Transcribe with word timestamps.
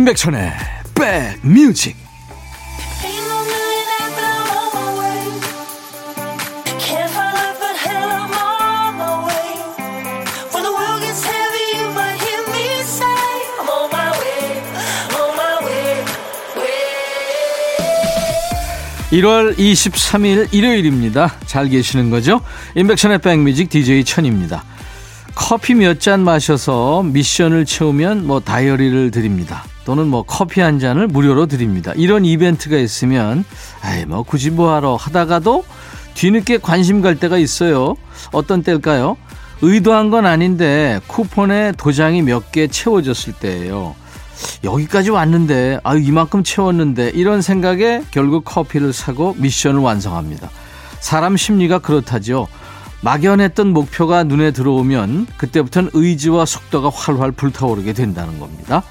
임백천의 0.00 0.50
백뮤직. 0.94 1.94
(1월 19.12 19.58
23일) 19.58 20.48
일요일입니다. 20.54 21.34
잘 21.44 21.68
계시는 21.68 22.08
거죠? 22.08 22.40
임백천의 22.74 23.18
백뮤직 23.18 23.68
DJ 23.68 24.04
천입니다. 24.04 24.64
커피 25.34 25.74
몇 25.74 26.00
잔 26.00 26.24
마셔서 26.24 27.02
미션을 27.02 27.66
채우면 27.66 28.26
뭐 28.26 28.40
다이어리를 28.40 29.10
드립니다. 29.10 29.64
또는 29.84 30.08
뭐 30.08 30.22
커피 30.22 30.60
한 30.60 30.78
잔을 30.78 31.06
무료로 31.08 31.46
드립니다. 31.46 31.92
이런 31.96 32.24
이벤트가 32.24 32.76
있으면 32.76 33.44
아이 33.82 34.04
뭐 34.04 34.22
굳이 34.22 34.50
뭐하러 34.50 34.96
하다가도 34.96 35.64
뒤늦게 36.14 36.58
관심 36.58 37.00
갈 37.00 37.16
때가 37.16 37.38
있어요. 37.38 37.96
어떤 38.32 38.62
때일까요? 38.62 39.16
의도한 39.62 40.10
건 40.10 40.26
아닌데 40.26 41.00
쿠폰에 41.06 41.72
도장이 41.76 42.22
몇 42.22 42.50
개 42.50 42.66
채워졌을 42.66 43.32
때예요. 43.34 43.94
여기까지 44.64 45.10
왔는데 45.10 45.80
아유 45.84 46.00
이만큼 46.00 46.42
채웠는데 46.42 47.10
이런 47.14 47.42
생각에 47.42 48.02
결국 48.10 48.44
커피를 48.44 48.92
사고 48.92 49.34
미션을 49.38 49.80
완성합니다. 49.80 50.50
사람 51.00 51.36
심리가 51.36 51.78
그렇다죠. 51.78 52.48
막연했던 53.02 53.68
목표가 53.68 54.24
눈에 54.24 54.50
들어오면 54.50 55.26
그때부터는 55.36 55.90
의지와 55.94 56.44
속도가 56.44 56.90
활활 56.92 57.32
불타오르게 57.32 57.92
된다는 57.94 58.38
겁니다. 58.38 58.82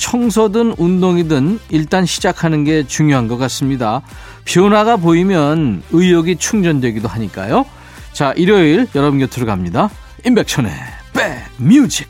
청소든 0.00 0.74
운동이든 0.78 1.60
일단 1.68 2.06
시작하는 2.06 2.64
게 2.64 2.84
중요한 2.86 3.28
것 3.28 3.36
같습니다. 3.36 4.00
변화가 4.46 4.96
보이면 4.96 5.82
의욕이 5.92 6.36
충전되기도 6.36 7.06
하니까요. 7.06 7.66
자, 8.12 8.32
일요일 8.32 8.88
여러분 8.94 9.20
곁으로 9.20 9.46
갑니다. 9.46 9.90
임백천의 10.26 10.72
백뮤직. 11.58 12.08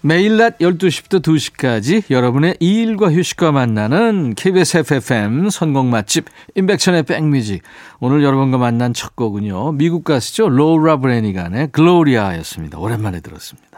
매일 0.00 0.36
낮 0.36 0.58
12시부터 0.58 1.22
2시까지 1.22 2.10
여러분의 2.10 2.56
일과 2.58 3.12
휴식과 3.12 3.52
만나는 3.52 4.34
KBS 4.34 4.78
FFM 4.78 5.48
선곡 5.50 5.86
맛집 5.86 6.24
임백천의 6.56 7.04
백뮤직. 7.04 7.62
오늘 8.00 8.24
여러분과 8.24 8.58
만난 8.58 8.94
첫 8.94 9.14
곡은요. 9.14 9.72
미국 9.72 10.02
가수죠. 10.02 10.48
로라 10.48 10.96
브래니건의 10.96 11.68
Gloria였습니다. 11.70 12.78
오랜만에 12.78 13.20
들었습니다. 13.20 13.71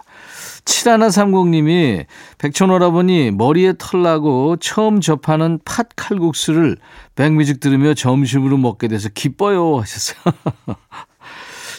7130님이 0.64 2.06
백천오라버니 2.38 3.32
머리에 3.32 3.74
털 3.78 4.02
나고 4.02 4.56
처음 4.56 5.00
접하는 5.00 5.58
팥 5.64 5.88
칼국수를 5.96 6.76
백뮤직 7.16 7.60
들으며 7.60 7.94
점심으로 7.94 8.56
먹게 8.56 8.88
돼서 8.88 9.08
기뻐요 9.12 9.78
하셨어요. 9.80 10.18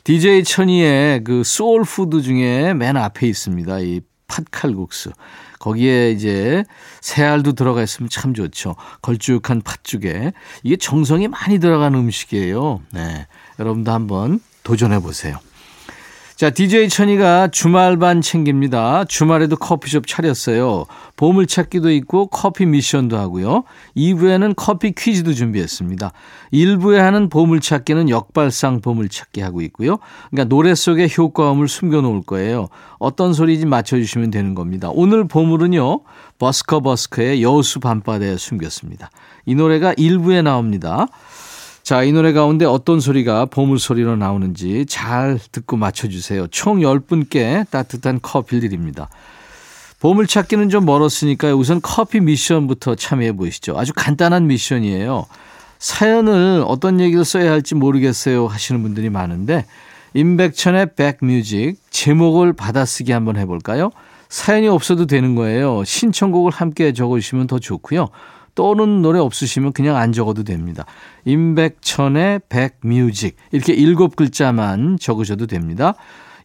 DJ 0.04 0.44
천이의 0.44 1.24
그 1.24 1.44
soul 1.44 1.83
food 1.83 2.22
중에 2.22 2.74
맨 2.76 2.96
앞에 2.96 3.28
있습니다. 3.28 3.80
이 3.80 4.02
팥칼국수. 4.28 5.12
거기에 5.60 6.12
이제 6.12 6.64
새알도 7.02 7.54
들어가 7.54 7.82
있으면 7.82 8.10
참 8.10 8.36
좋죠. 8.36 8.76
걸쭉한 9.02 9.62
팥죽에. 9.62 10.32
이게 10.64 10.76
정성이 10.76 11.28
많이 11.28 11.60
들어간 11.60 11.96
음식이에요. 11.96 12.82
네. 12.92 13.26
여러분도 13.58 13.92
한번 13.92 14.40
도전해 14.64 15.00
보세요. 15.00 15.40
자, 16.36 16.50
DJ 16.50 16.90
천이가 16.90 17.48
주말반 17.48 18.20
챙깁니다. 18.20 19.06
주말에도 19.06 19.56
커피숍 19.56 20.06
차렸어요. 20.06 20.84
보물찾기도 21.16 21.90
있고 21.92 22.28
커피 22.28 22.66
미션도 22.66 23.18
하고요. 23.18 23.64
2부에는 23.96 24.54
커피 24.58 24.92
퀴즈도 24.92 25.34
준비했습니다. 25.34 26.12
1부에 26.52 26.98
하는 26.98 27.30
보물찾기는 27.30 28.10
역발상 28.10 28.82
보물찾기 28.82 29.40
하고 29.40 29.62
있고요. 29.62 30.00
그러니까 30.30 30.50
노래 30.50 30.76
속에 30.76 31.08
효과음을 31.18 31.70
숨겨놓을 31.70 32.24
거예요. 32.24 32.68
어떤 33.00 33.34
소리인지 33.34 33.66
맞춰주시면 33.66 34.32
되는 34.32 34.56
겁니다. 34.56 34.90
오늘 34.92 35.30
보물은요. 35.30 36.02
버스커버스커의 36.38 37.44
여수 37.44 37.80
밤바다에 37.80 38.36
숨겼습니다. 38.36 39.10
이 39.46 39.56
노래가 39.56 39.94
1부에 39.94 40.44
나옵니다. 40.44 41.08
자, 41.86 42.02
이 42.02 42.12
노래 42.12 42.34
가운데 42.34 42.66
어떤 42.66 43.00
소리가 43.00 43.46
보물소리로 43.46 44.16
나오는지 44.16 44.88
잘 44.90 45.38
듣고 45.52 45.78
맞춰주세요. 45.78 46.48
총 46.48 46.80
10분께 46.80 47.70
따뜻한 47.70 48.22
커피 48.24 48.60
드립니다. 48.60 49.08
보물 50.00 50.26
찾기는 50.26 50.70
좀 50.70 50.84
멀었으니까 50.84 51.54
우선 51.54 51.82
커피 51.84 52.22
미션부터 52.22 52.96
참여해 52.96 53.34
보시죠. 53.34 53.78
아주 53.78 53.94
간단한 53.96 54.48
미션이에요. 54.48 55.28
사연을 55.78 56.64
어떤 56.66 57.00
얘기를 57.00 57.24
써야 57.24 57.52
할지 57.52 57.76
모르겠어요 57.76 58.48
하시는 58.48 58.82
분들이 58.82 59.12
많은데 59.12 59.68
임백천의 60.16 60.96
백뮤직 60.96 61.76
제목을 61.92 62.54
받아쓰기 62.54 63.12
한번 63.12 63.38
해볼까요? 63.38 63.92
사연이 64.28 64.68
없어도 64.68 65.06
되는 65.06 65.36
거예요. 65.36 65.84
신청곡을 65.84 66.52
함께 66.52 66.94
적어주시면 66.94 67.46
더 67.46 67.60
좋고요. 67.60 68.10
떠오르는 68.56 69.02
노래 69.02 69.20
없으시면 69.20 69.74
그냥 69.74 69.98
안 69.98 70.12
적어도 70.12 70.44
됩니다. 70.44 70.86
임백천의 71.26 72.42
백뮤직 72.50 73.36
이렇게 73.52 73.74
일곱 73.74 74.16
글자만 74.16 74.98
적으셔도 75.00 75.46
됩니다. 75.48 75.94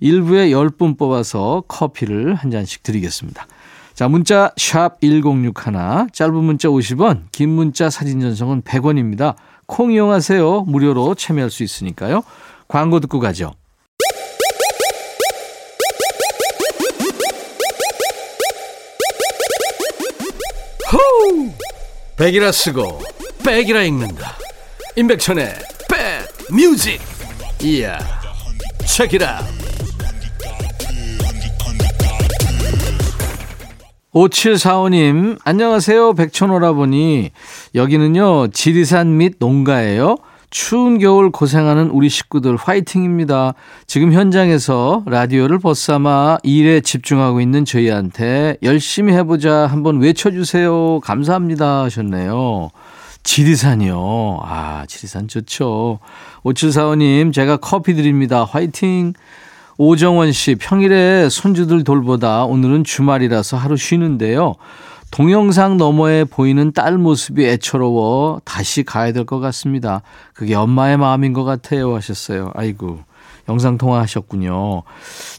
일부에 0.00 0.50
10분 0.50 0.98
뽑아서 0.98 1.65
커피를 1.69 2.34
한 2.34 2.50
잔씩 2.50 2.82
드리겠습니다. 2.82 3.47
자, 3.94 4.09
문자 4.09 4.53
샵 4.56 5.00
1061, 5.00 6.09
짧은 6.12 6.34
문자 6.34 6.69
50원, 6.69 7.25
긴 7.32 7.50
문자 7.50 7.91
사진 7.91 8.21
전송은 8.21 8.62
100원입니다. 8.62 9.34
콩 9.66 9.92
이용하세요. 9.92 10.62
무료로 10.62 11.15
참여할 11.15 11.50
수 11.50 11.62
있으니까요. 11.62 12.22
광고 12.66 13.00
듣고 13.00 13.21
가죠. 13.21 13.53
백이라 22.21 22.53
쓰고 22.53 23.01
백이라 23.43 23.81
읽는다. 23.85 24.37
임백천의 24.95 25.55
백뮤직. 25.89 27.01
이야 27.63 27.99
책이라 28.87 29.41
5745님 34.13 35.39
안녕하세요 35.45 36.13
백천오라보니. 36.13 37.31
여기는요 37.75 38.49
지리산 38.49 39.17
및 39.17 39.37
농가예요 39.39 40.17
추운 40.50 40.99
겨울 40.99 41.31
고생하는 41.31 41.91
우리 41.91 42.09
식구들 42.09 42.56
화이팅입니다. 42.56 43.55
지금 43.87 44.12
현장에서 44.12 45.05
라디오를 45.06 45.61
벗삼아 45.61 46.38
일에 46.43 46.81
집중하고 46.81 47.41
있는 47.41 47.65
저희한테 47.65 48.56
열심히 48.65 49.12
해보자 49.12 49.66
한번 49.66 50.00
외쳐주세요. 50.00 51.00
감사합니다 51.00 51.84
하셨네요. 51.84 52.71
지리산이요. 53.22 54.41
아, 54.43 54.84
지리산 54.89 55.28
좋죠. 55.28 56.00
5745님, 56.43 57.33
제가 57.33 57.59
커피 57.59 57.94
드립니다. 57.94 58.44
화이팅! 58.44 59.12
오정원 59.78 60.33
씨, 60.33 60.57
평일에 60.57 61.28
손주들 61.30 61.84
돌보다 61.84 62.45
오늘은 62.45 62.84
주말이라서 62.84 63.57
하루 63.57 63.77
쉬는데요. 63.77 64.57
동영상 65.10 65.77
너머에 65.77 66.24
보이는 66.24 66.72
딸 66.72 66.97
모습이 66.98 67.45
애처로워 67.47 68.41
다시 68.45 68.83
가야 68.84 69.12
될 69.12 69.24
것 69.24 69.41
같습니다. 69.41 70.03
그게 70.34 70.54
엄마의 70.54 70.97
마음인 70.97 71.33
것 71.33 71.45
같아요 71.45 71.95
하셨어요. 71.95 72.53
아이고. 72.54 73.01
영상 73.48 73.78
통화하셨군요. 73.78 74.83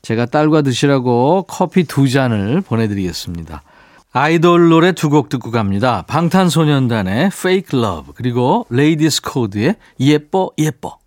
제가 0.01 0.25
딸과 0.25 0.63
드시라고 0.63 1.45
커피 1.47 1.85
두 1.85 2.09
잔을 2.09 2.59
보내드리겠습니다. 2.61 3.63
아이돌 4.11 4.67
노래 4.69 4.91
두 4.91 5.09
곡 5.09 5.29
듣고 5.29 5.51
갑니다. 5.51 6.03
방탄소년단의 6.07 7.27
Fake 7.27 7.79
Love 7.79 8.13
그리고 8.15 8.65
레이디스 8.69 9.21
코드의 9.21 9.75
예뻐 10.01 10.49
예뻐. 10.57 10.97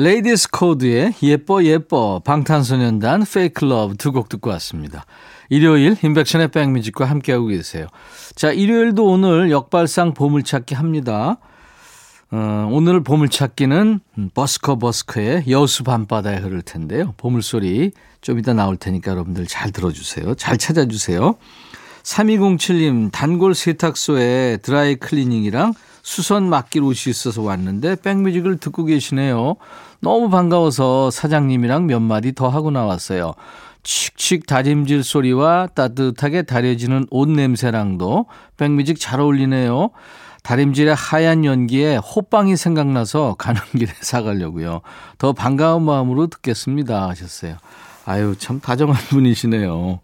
레이디스 0.00 0.50
코드의 0.52 1.12
예뻐 1.24 1.64
예뻐 1.64 2.22
방탄소년단 2.24 3.22
Fake 3.22 3.68
Love 3.68 3.96
두곡 3.96 4.28
듣고 4.28 4.48
왔습니다. 4.50 5.04
일요일 5.48 5.96
인백션의 6.00 6.52
백뮤직과 6.52 7.04
함께하고 7.04 7.46
계세요. 7.46 7.88
자, 8.36 8.52
일요일도 8.52 9.04
오늘 9.04 9.50
역발상 9.50 10.14
보물찾기 10.14 10.76
합니다. 10.76 11.38
어, 12.30 12.68
오늘 12.70 13.02
보물찾기는 13.02 13.98
버스커 14.34 14.78
버스커의 14.78 15.46
여수 15.48 15.82
밤바다에 15.82 16.36
흐를 16.36 16.62
텐데요. 16.62 17.14
보물소리 17.16 17.90
좀 18.20 18.38
이따 18.38 18.54
나올 18.54 18.76
테니까 18.76 19.10
여러분들 19.10 19.48
잘 19.48 19.72
들어주세요. 19.72 20.36
잘 20.36 20.58
찾아주세요. 20.58 21.34
3207님, 22.04 23.10
단골 23.10 23.56
세탁소에 23.56 24.58
드라이 24.58 24.94
클리닝이랑 24.94 25.74
수선 26.08 26.48
맡길 26.48 26.82
옷이 26.82 27.10
있어서 27.10 27.42
왔는데 27.42 27.96
백뮤직을 27.96 28.56
듣고 28.56 28.84
계시네요. 28.84 29.56
너무 30.00 30.30
반가워서 30.30 31.10
사장님이랑 31.10 31.86
몇 31.86 32.00
마디 32.00 32.32
더 32.32 32.48
하고 32.48 32.70
나왔어요. 32.70 33.32
칙칙 33.82 34.46
다림질 34.46 35.02
소리와 35.02 35.68
따뜻하게 35.74 36.42
다려지는 36.42 37.06
옷 37.10 37.28
냄새랑도 37.28 38.26
백뮤직 38.56 39.00
잘 39.00 39.20
어울리네요. 39.20 39.90
다림질의 40.42 40.94
하얀 40.94 41.44
연기에 41.44 41.96
호빵이 41.96 42.56
생각나서 42.56 43.36
가는 43.38 43.60
길에 43.76 43.92
사가려고요. 44.00 44.80
더 45.18 45.32
반가운 45.32 45.84
마음으로 45.84 46.28
듣겠습니다 46.28 47.08
하셨어요. 47.08 47.56
아유 48.04 48.34
참 48.38 48.60
다정한 48.60 48.96
분이시네요. 49.10 50.00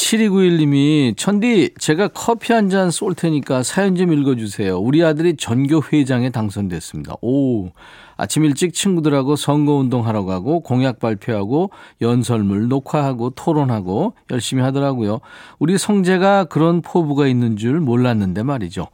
7291님이 0.00 1.16
천디 1.16 1.74
제가 1.78 2.08
커피 2.08 2.52
한 2.52 2.70
잔 2.70 2.90
쏠 2.90 3.14
테니까 3.14 3.62
사연 3.62 3.96
좀 3.96 4.12
읽어주세요. 4.12 4.78
우리 4.78 5.04
아들이 5.04 5.36
전교 5.36 5.82
회장에 5.92 6.30
당선됐습니다. 6.30 7.16
오 7.20 7.70
아침 8.16 8.44
일찍 8.44 8.72
친구들하고 8.72 9.36
선거운동 9.36 10.06
하러 10.06 10.24
가고 10.24 10.60
공약 10.60 11.00
발표하고 11.00 11.70
연설물 12.00 12.68
녹화하고 12.68 13.30
토론하고 13.30 14.14
열심히 14.30 14.62
하더라고요. 14.62 15.20
우리 15.58 15.76
성재가 15.76 16.44
그런 16.44 16.80
포부가 16.80 17.26
있는 17.26 17.56
줄 17.56 17.80
몰랐는데 17.80 18.42
말이죠. 18.42 18.86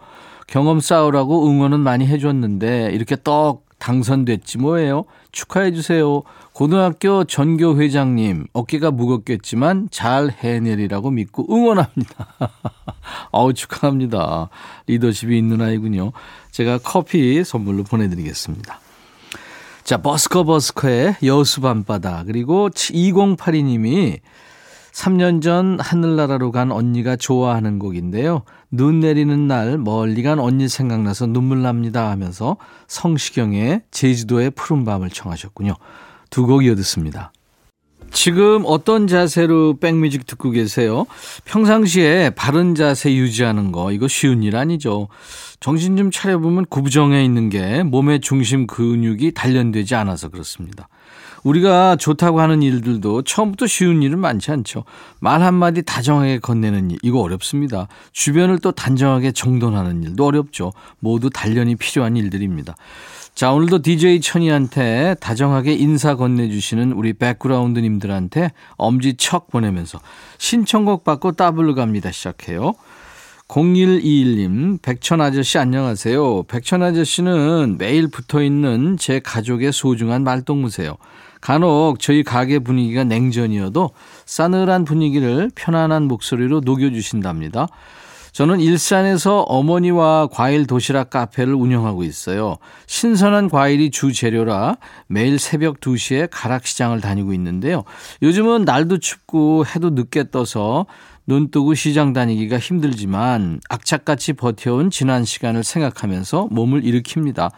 경험 0.47 0.81
쌓으라고 0.81 1.49
응원은 1.49 1.81
많이 1.81 2.06
해줬는데 2.06 2.91
이렇게 2.93 3.17
떡 3.23 3.65
당선됐지 3.78 4.58
뭐예요. 4.58 5.05
축하해 5.32 5.73
주세요. 5.73 6.23
고등학교 6.52 7.25
전교 7.25 7.78
회장님 7.81 8.46
어깨가 8.52 8.90
무겁겠지만 8.90 9.88
잘 9.90 10.31
해내리라고 10.31 11.11
믿고 11.11 11.46
응원합니다. 11.55 12.28
어우 13.31 13.52
축하합니다. 13.52 14.49
리더십이 14.87 15.37
있는 15.37 15.61
아이군요. 15.61 16.12
제가 16.52 16.78
커피 16.78 17.44
선물로 17.44 17.84
보내드리겠습니다. 17.84 18.81
자 19.84 19.99
버스커 19.99 20.44
버스커의 20.44 21.17
여수 21.25 21.61
밤바다 21.61 22.25
그리고 22.26 22.70
2082님이 22.70 24.20
3년 24.96 25.43
전 25.43 25.78
하늘나라로 25.78 26.50
간 26.52 26.72
언니가 26.72 27.16
좋아하는 27.16 27.78
곡인데요. 27.78 28.44
눈 28.70 29.00
내리는 29.00 29.46
날 29.46 29.76
멀리 29.76 30.22
간 30.22 30.38
언니 30.38 30.69
생각나서 30.69 31.26
눈물 31.26 31.60
납니다 31.60 32.10
하면서 32.10 32.56
성시경의 32.88 33.82
제주도의 33.90 34.52
푸른 34.52 34.87
밤을 34.87 35.10
청하셨군요. 35.10 35.75
두 36.31 36.46
곡 36.46 36.64
이어듣습니다. 36.64 37.31
지금 38.10 38.62
어떤 38.64 39.06
자세로 39.06 39.76
백뮤직 39.81 40.26
듣고 40.26 40.50
계세요? 40.50 41.04
평상시에 41.44 42.31
바른 42.31 42.75
자세 42.75 43.14
유지하는 43.14 43.72
거 43.72 43.93
이거 43.93 44.08
쉬운 44.08 44.43
일 44.43 44.56
아니죠. 44.56 45.08
정신 45.60 45.98
좀 45.98 46.10
차려보면 46.10 46.66
구부정해 46.66 47.22
있는 47.22 47.50
게 47.50 47.82
몸의 47.82 48.20
중심 48.20 48.66
근육이 48.66 49.32
단련되지 49.34 49.94
않아서 49.94 50.31
그렇습니다. 50.31 50.88
우리가 51.42 51.96
좋다고 51.96 52.40
하는 52.40 52.62
일들도 52.62 53.22
처음부터 53.22 53.66
쉬운 53.66 54.02
일은 54.02 54.18
많지 54.18 54.50
않죠. 54.50 54.84
말 55.20 55.42
한마디 55.42 55.82
다정하게 55.82 56.38
건네는 56.38 56.90
일, 56.92 56.98
이거 57.02 57.20
어렵습니다. 57.20 57.88
주변을 58.12 58.58
또 58.58 58.72
단정하게 58.72 59.32
정돈하는 59.32 60.02
일도 60.02 60.24
어렵죠. 60.24 60.72
모두 60.98 61.30
단련이 61.30 61.76
필요한 61.76 62.16
일들입니다. 62.16 62.74
자, 63.34 63.52
오늘도 63.52 63.82
DJ 63.82 64.22
천이한테 64.22 65.14
다정하게 65.20 65.74
인사 65.74 66.14
건네주시는 66.14 66.92
우리 66.92 67.12
백그라운드님들한테 67.12 68.52
엄지척 68.76 69.50
보내면서 69.50 70.00
신청곡 70.38 71.04
받고 71.04 71.32
따블로 71.32 71.74
갑니다. 71.74 72.10
시작해요. 72.10 72.72
0121님, 73.48 74.80
백천 74.82 75.20
아저씨 75.20 75.58
안녕하세요. 75.58 76.44
백천 76.44 76.82
아저씨는 76.82 77.76
매일 77.78 78.08
붙어 78.08 78.42
있는 78.42 78.96
제 78.96 79.20
가족의 79.20 79.72
소중한 79.72 80.24
말동무세요. 80.24 80.96
간혹 81.46 82.00
저희 82.00 82.25
가게 82.25 82.58
분위기가 82.58 83.04
냉전이어도 83.04 83.90
싸늘한 84.25 84.84
분위기를 84.84 85.48
편안한 85.54 86.08
목소리로 86.08 86.58
녹여주신답니다. 86.64 87.69
저는 88.32 88.58
일산에서 88.58 89.43
어머니와 89.43 90.26
과일 90.26 90.66
도시락 90.66 91.10
카페를 91.10 91.54
운영하고 91.54 92.02
있어요. 92.02 92.56
신선한 92.88 93.48
과일이 93.48 93.93
주 93.93 94.12
재료라 94.12 94.78
매일 95.06 95.38
새벽 95.38 95.78
2시에 95.78 96.26
가락시장을 96.32 97.00
다니고 97.00 97.32
있는데요. 97.34 97.84
요즘은 98.22 98.64
날도 98.64 98.98
춥고 98.98 99.66
해도 99.66 99.90
늦게 99.90 100.32
떠서 100.32 100.87
눈 101.28 101.52
뜨고 101.52 101.75
시장 101.75 102.12
다니기가 102.12 102.58
힘들지만 102.58 103.60
악착같이 103.69 104.32
버텨온 104.32 104.90
지난 104.90 105.25
시간을 105.25 105.62
생각하면서 105.62 106.48
몸을 106.50 106.82
일으킵니다. 106.82 107.52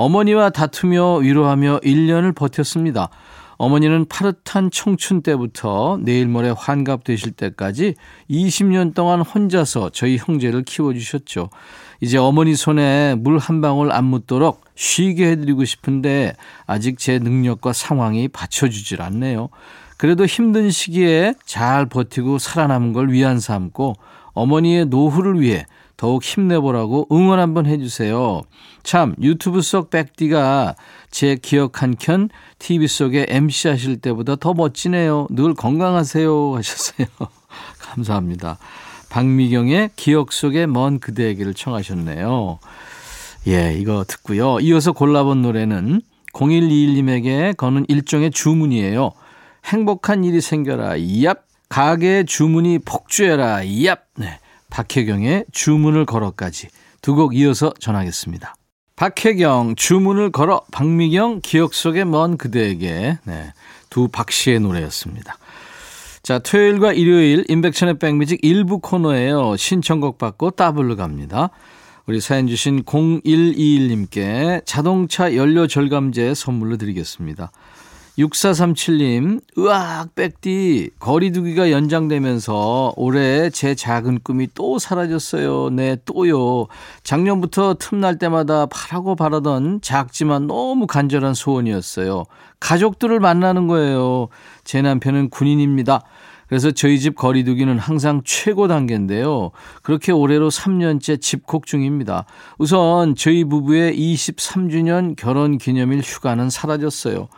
어머니와 0.00 0.48
다투며 0.48 1.16
위로하며 1.16 1.80
1년을 1.80 2.34
버텼습니다. 2.34 3.10
어머니는 3.58 4.06
파릇한 4.08 4.70
청춘 4.72 5.20
때부터 5.20 5.98
내일 6.00 6.26
모레 6.26 6.54
환갑 6.56 7.04
되실 7.04 7.32
때까지 7.32 7.96
20년 8.30 8.94
동안 8.94 9.20
혼자서 9.20 9.90
저희 9.90 10.16
형제를 10.16 10.62
키워주셨죠. 10.62 11.50
이제 12.00 12.16
어머니 12.16 12.56
손에 12.56 13.14
물 13.16 13.36
한 13.36 13.60
방울 13.60 13.92
안 13.92 14.06
묻도록 14.06 14.64
쉬게 14.74 15.32
해드리고 15.32 15.66
싶은데 15.66 16.32
아직 16.66 16.98
제 16.98 17.18
능력과 17.18 17.74
상황이 17.74 18.26
받쳐주질 18.28 19.02
않네요. 19.02 19.50
그래도 19.98 20.24
힘든 20.24 20.70
시기에 20.70 21.34
잘 21.44 21.84
버티고 21.84 22.38
살아남은 22.38 22.94
걸 22.94 23.10
위안 23.10 23.38
삼고 23.38 23.96
어머니의 24.32 24.86
노후를 24.86 25.42
위해 25.42 25.66
더욱 26.00 26.24
힘내보라고 26.24 27.08
응원 27.12 27.40
한번 27.40 27.66
해주세요. 27.66 28.40
참 28.82 29.14
유튜브 29.20 29.60
속 29.60 29.90
백디가 29.90 30.74
제 31.10 31.36
기억 31.36 31.82
한 31.82 31.94
켠 31.94 32.30
TV 32.58 32.88
속에 32.88 33.26
MC 33.28 33.68
하실 33.68 33.98
때보다 33.98 34.36
더 34.36 34.54
멋지네요. 34.54 35.26
늘 35.28 35.52
건강하세요 35.52 36.56
하셨어요. 36.56 37.06
감사합니다. 37.80 38.56
박미경의 39.10 39.90
기억 39.96 40.32
속의 40.32 40.68
먼 40.68 41.00
그대에게를 41.00 41.52
청하셨네요. 41.52 42.60
예, 43.48 43.74
이거 43.78 44.02
듣고요. 44.08 44.58
이어서 44.60 44.92
골라본 44.92 45.42
노래는 45.42 46.00
0121님에게 46.32 47.54
거는 47.58 47.84
일종의 47.88 48.30
주문이에요. 48.30 49.12
행복한 49.66 50.24
일이 50.24 50.40
생겨라. 50.40 50.94
얍. 50.94 51.40
가게 51.68 52.24
주문이 52.24 52.78
폭주해라. 52.78 53.58
얍. 53.64 53.98
네. 54.16 54.38
박혜경의 54.70 55.46
주문을 55.52 56.06
걸어까지 56.06 56.68
두 57.02 57.14
곡 57.14 57.34
이어서 57.36 57.72
전하겠습니다. 57.80 58.54
박혜경 58.96 59.76
주문을 59.76 60.30
걸어 60.30 60.60
박미경 60.72 61.40
기억 61.42 61.72
속의 61.72 62.04
먼 62.04 62.36
그대에게 62.36 63.18
네, 63.24 63.52
두 63.88 64.08
박씨의 64.08 64.60
노래였습니다. 64.60 65.38
자 66.22 66.38
토요일과 66.38 66.92
일요일 66.92 67.44
인백천의 67.48 67.98
백뮤직 67.98 68.40
일부 68.42 68.78
코너예요. 68.78 69.56
신청곡 69.56 70.18
받고 70.18 70.50
따블로 70.50 70.96
갑니다. 70.96 71.48
우리 72.06 72.20
사연 72.20 72.46
주신 72.46 72.82
0121님께 72.84 74.62
자동차 74.66 75.34
연료 75.34 75.66
절감제 75.66 76.34
선물로 76.34 76.76
드리겠습니다. 76.76 77.50
6437님, 78.20 79.40
으악, 79.58 80.14
백디, 80.14 80.90
거리두기가 80.98 81.70
연장되면서 81.70 82.92
올해 82.96 83.48
제 83.50 83.74
작은 83.74 84.20
꿈이 84.22 84.48
또 84.54 84.78
사라졌어요. 84.78 85.70
네, 85.70 85.96
또요. 86.04 86.66
작년부터 87.02 87.74
틈날 87.78 88.18
때마다 88.18 88.66
바라고 88.66 89.16
바라던 89.16 89.80
작지만 89.80 90.46
너무 90.46 90.86
간절한 90.86 91.34
소원이었어요. 91.34 92.24
가족들을 92.60 93.20
만나는 93.20 93.68
거예요. 93.68 94.28
제 94.64 94.82
남편은 94.82 95.30
군인입니다. 95.30 96.02
그래서 96.46 96.72
저희 96.72 96.98
집 96.98 97.14
거리두기는 97.14 97.78
항상 97.78 98.22
최고 98.24 98.66
단계인데요. 98.66 99.52
그렇게 99.82 100.10
올해로 100.10 100.50
3년째 100.50 101.20
집콕 101.20 101.64
중입니다. 101.64 102.26
우선 102.58 103.14
저희 103.14 103.44
부부의 103.44 103.96
23주년 103.96 105.14
결혼 105.16 105.58
기념일 105.58 106.00
휴가는 106.00 106.50
사라졌어요. 106.50 107.28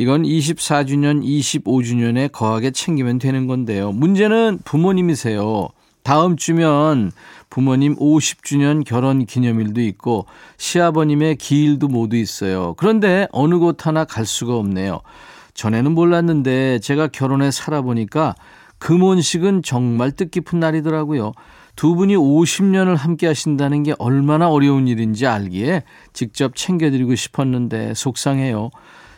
이건 0.00 0.22
24주년, 0.22 1.22
25주년에 1.22 2.32
거하게 2.32 2.70
챙기면 2.70 3.18
되는 3.18 3.46
건데요. 3.46 3.92
문제는 3.92 4.60
부모님이세요. 4.64 5.68
다음 6.02 6.38
주면 6.38 7.12
부모님 7.50 7.96
50주년 7.96 8.82
결혼 8.82 9.26
기념일도 9.26 9.82
있고 9.82 10.24
시아버님의 10.56 11.36
기일도 11.36 11.88
모두 11.88 12.16
있어요. 12.16 12.72
그런데 12.78 13.28
어느 13.30 13.58
곳 13.58 13.86
하나 13.86 14.06
갈 14.06 14.24
수가 14.24 14.56
없네요. 14.56 15.00
전에는 15.52 15.92
몰랐는데 15.92 16.78
제가 16.78 17.08
결혼해 17.08 17.50
살아보니까 17.50 18.36
금혼식은 18.78 19.62
정말 19.62 20.12
뜻깊은 20.12 20.60
날이더라고요. 20.60 21.32
두 21.76 21.94
분이 21.94 22.16
50년을 22.16 22.96
함께 22.96 23.26
하신다는 23.26 23.82
게 23.82 23.94
얼마나 23.98 24.48
어려운 24.48 24.88
일인지 24.88 25.26
알기에 25.26 25.82
직접 26.14 26.56
챙겨드리고 26.56 27.14
싶었는데 27.16 27.92
속상해요. 27.92 28.70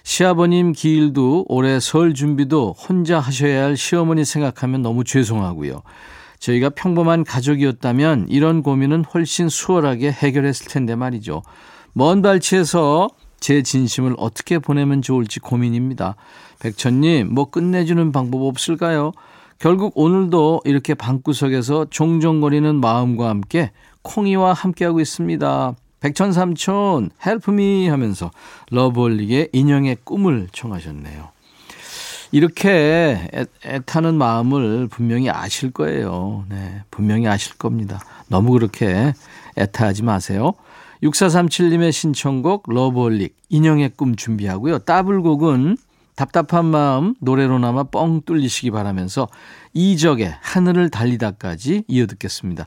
시아버님 0.04 0.72
기일도 0.72 1.46
올해 1.48 1.80
설 1.80 2.14
준비도 2.14 2.72
혼자 2.72 3.20
하셔야 3.20 3.64
할 3.64 3.76
시어머니 3.76 4.24
생각하면 4.24 4.82
너무 4.82 5.04
죄송하고요. 5.04 5.82
저희가 6.38 6.70
평범한 6.70 7.24
가족이었다면 7.24 8.26
이런 8.28 8.62
고민은 8.62 9.04
훨씬 9.04 9.48
수월하게 9.48 10.10
해결했을 10.10 10.66
텐데 10.66 10.96
말이죠. 10.96 11.42
먼 11.92 12.20
발치에서 12.20 13.10
제 13.38 13.62
진심을 13.62 14.14
어떻게 14.18 14.58
보내면 14.58 15.02
좋을지 15.02 15.40
고민입니다. 15.40 16.16
백천님, 16.60 17.32
뭐 17.32 17.50
끝내주는 17.50 18.12
방법 18.12 18.42
없을까요? 18.42 19.12
결국 19.58 19.92
오늘도 19.94 20.62
이렇게 20.64 20.94
방구석에서 20.94 21.86
종종거리는 21.90 22.80
마음과 22.80 23.28
함께 23.28 23.70
콩이와 24.02 24.52
함께하고 24.52 25.00
있습니다. 25.00 25.76
백천삼촌, 26.02 27.10
help 27.24 27.67
me 27.67 27.88
하면서 27.88 28.30
러브홀릭의 28.70 29.50
인형의 29.52 29.98
꿈을 30.04 30.48
청하셨네요. 30.52 31.30
이렇게 32.32 32.70
애, 33.32 33.46
애타는 33.64 34.16
마음을 34.16 34.88
분명히 34.88 35.30
아실 35.30 35.70
거예요. 35.70 36.44
네, 36.48 36.82
분명히 36.90 37.28
아실 37.28 37.56
겁니다. 37.56 38.00
너무 38.26 38.52
그렇게 38.52 39.12
애타하지 39.56 40.02
마세요. 40.02 40.54
6437님의 41.04 41.92
신청곡 41.92 42.64
러브홀릭 42.66 43.36
인형의 43.48 43.92
꿈 43.96 44.16
준비하고요. 44.16 44.80
따블곡은 44.80 45.76
답답한 46.16 46.66
마음 46.66 47.14
노래로나마 47.20 47.84
뻥 47.84 48.22
뚫리시기 48.22 48.70
바라면서 48.70 49.28
이적의 49.72 50.34
하늘을 50.40 50.90
달리다까지 50.90 51.84
이어 51.86 52.06
듣겠습니다. 52.06 52.66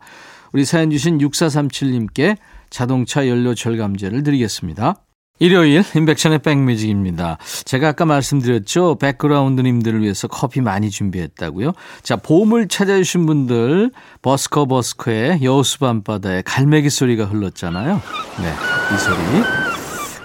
우리 0.51 0.63
사연 0.63 0.89
주신 0.89 1.17
6437님께 1.17 2.37
자동차 2.75 3.25
연료 3.29 3.55
절감제를 3.55 4.24
드리겠습니다. 4.24 4.96
일요일 5.39 5.82
인백션의 5.96 6.39
백뮤직입니다. 6.39 7.38
제가 7.63 7.89
아까 7.89 8.03
말씀드렸죠. 8.03 8.98
백그라운드님들을 9.00 10.01
위해서 10.01 10.27
커피 10.27 10.60
많이 10.60 10.89
준비했다고요. 10.89 11.72
자, 12.03 12.17
봄을 12.17 12.67
찾아주신 12.67 13.25
분들 13.27 13.91
버스커 14.22 14.65
버스커의 14.65 15.41
여수 15.44 15.79
밤바다에 15.79 16.41
갈매기 16.41 16.89
소리가 16.89 17.24
흘렀잖아요. 17.24 18.01
네, 18.41 18.53
이 18.94 19.00
소리. 19.00 19.64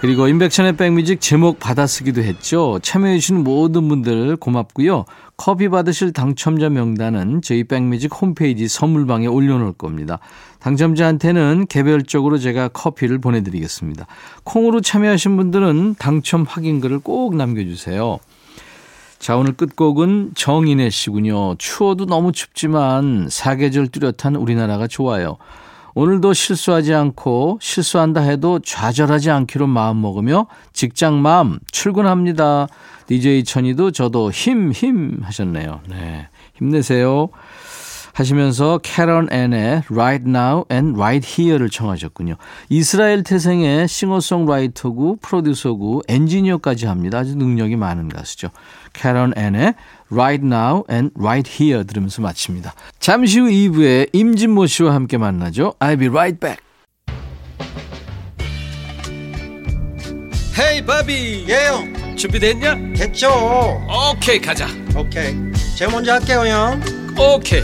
그리고 0.01 0.27
인백션의 0.27 0.77
백뮤직 0.77 1.21
제목 1.21 1.59
받아쓰기도 1.59 2.23
했죠. 2.23 2.79
참여해주신 2.81 3.43
모든 3.43 3.87
분들 3.87 4.35
고맙고요. 4.35 5.05
커피 5.37 5.69
받으실 5.69 6.11
당첨자 6.11 6.69
명단은 6.69 7.43
저희 7.43 7.63
백뮤직 7.63 8.11
홈페이지 8.19 8.67
선물방에 8.67 9.27
올려놓을 9.27 9.73
겁니다. 9.73 10.17
당첨자한테는 10.57 11.67
개별적으로 11.69 12.39
제가 12.39 12.69
커피를 12.69 13.19
보내드리겠습니다. 13.19 14.07
콩으로 14.43 14.81
참여하신 14.81 15.37
분들은 15.37 15.95
당첨 15.99 16.45
확인글을 16.49 16.97
꼭 17.01 17.35
남겨주세요. 17.35 18.17
자, 19.19 19.37
오늘 19.37 19.53
끝곡은 19.53 20.31
정인혜 20.33 20.89
씨군요. 20.89 21.57
추워도 21.59 22.07
너무 22.07 22.31
춥지만 22.31 23.27
사계절 23.29 23.89
뚜렷한 23.89 24.35
우리나라가 24.35 24.87
좋아요. 24.87 25.37
오늘도 25.93 26.33
실수하지 26.33 26.93
않고 26.93 27.59
실수한다 27.61 28.21
해도 28.21 28.59
좌절하지 28.59 29.29
않기로 29.31 29.67
마음먹으며 29.67 30.47
직장 30.73 31.21
마음 31.21 31.59
출근합니다. 31.71 32.67
DJ 33.07 33.43
천이도 33.43 33.91
저도 33.91 34.31
힘, 34.31 34.71
힘 34.71 35.19
하셨네요. 35.21 35.81
네. 35.89 36.29
힘내세요. 36.55 37.29
하시면서 38.13 38.79
캐런 38.83 39.27
앤의 39.31 39.83
Right 39.91 40.29
Now 40.29 40.65
and 40.71 40.99
Right 40.99 41.27
Here를 41.27 41.69
청하셨군요. 41.69 42.35
이스라엘 42.69 43.23
태생의 43.23 43.87
싱어송라이터고 43.87 45.17
프로듀서고 45.21 46.01
엔지니어까지 46.07 46.87
합니다. 46.87 47.19
아주 47.19 47.35
능력이 47.35 47.75
많은 47.75 48.09
가수죠. 48.09 48.49
캐런 48.93 49.33
앤의 49.37 49.75
Right 50.11 50.45
Now 50.45 50.83
and 50.89 51.13
Right 51.17 51.49
Here 51.49 51.85
들으면서 51.85 52.21
마칩니다. 52.21 52.73
잠시 52.99 53.39
후 53.39 53.47
2부에 53.47 54.09
임진모 54.13 54.65
씨와 54.67 54.93
함께 54.93 55.17
만나죠. 55.17 55.73
I'll 55.79 55.99
be 55.99 56.07
right 56.07 56.39
back. 56.39 56.57
헤이 60.59 60.85
바비 60.85 61.45
예영 61.47 62.15
준비됐냐? 62.17 62.75
됐죠 62.95 63.29
오케이 64.11 64.39
가자 64.39 64.67
오케이 64.95 65.33
제가 65.77 65.91
먼저 65.91 66.13
할게요 66.13 66.41
형 66.45 66.81
오케이 67.17 67.63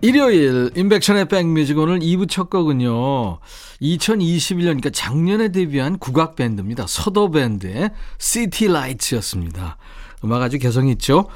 일요일 0.00 0.70
인백션의 0.76 1.26
백뮤직 1.26 1.76
오늘 1.76 1.98
2부 1.98 2.28
첫 2.28 2.50
곡은요. 2.50 3.38
2021년 3.82 4.62
그러니까 4.62 4.90
작년에 4.90 5.50
데뷔한 5.50 5.98
국악 5.98 6.36
밴드입니다. 6.36 6.86
서도밴드의 6.86 7.90
City 8.18 8.68
Lights였습니다. 8.68 9.76
음악 10.24 10.42
아주 10.42 10.58
개성 10.58 10.86
있죠. 10.88 11.26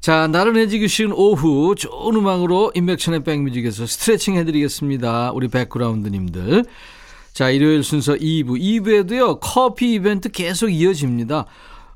자, 0.00 0.26
나른해지기 0.26 0.86
쉬운 0.86 1.12
오후 1.12 1.74
좋은 1.74 2.14
음악으로 2.16 2.72
임백천의 2.74 3.24
백뮤직에서 3.24 3.86
스트레칭 3.86 4.36
해드리겠습니다. 4.36 5.32
우리 5.32 5.48
백그라운드님들. 5.48 6.66
자, 7.32 7.48
일요일 7.48 7.82
순서 7.82 8.12
2부. 8.12 8.60
2부에도요, 8.60 9.38
커피 9.40 9.94
이벤트 9.94 10.28
계속 10.28 10.68
이어집니다. 10.68 11.46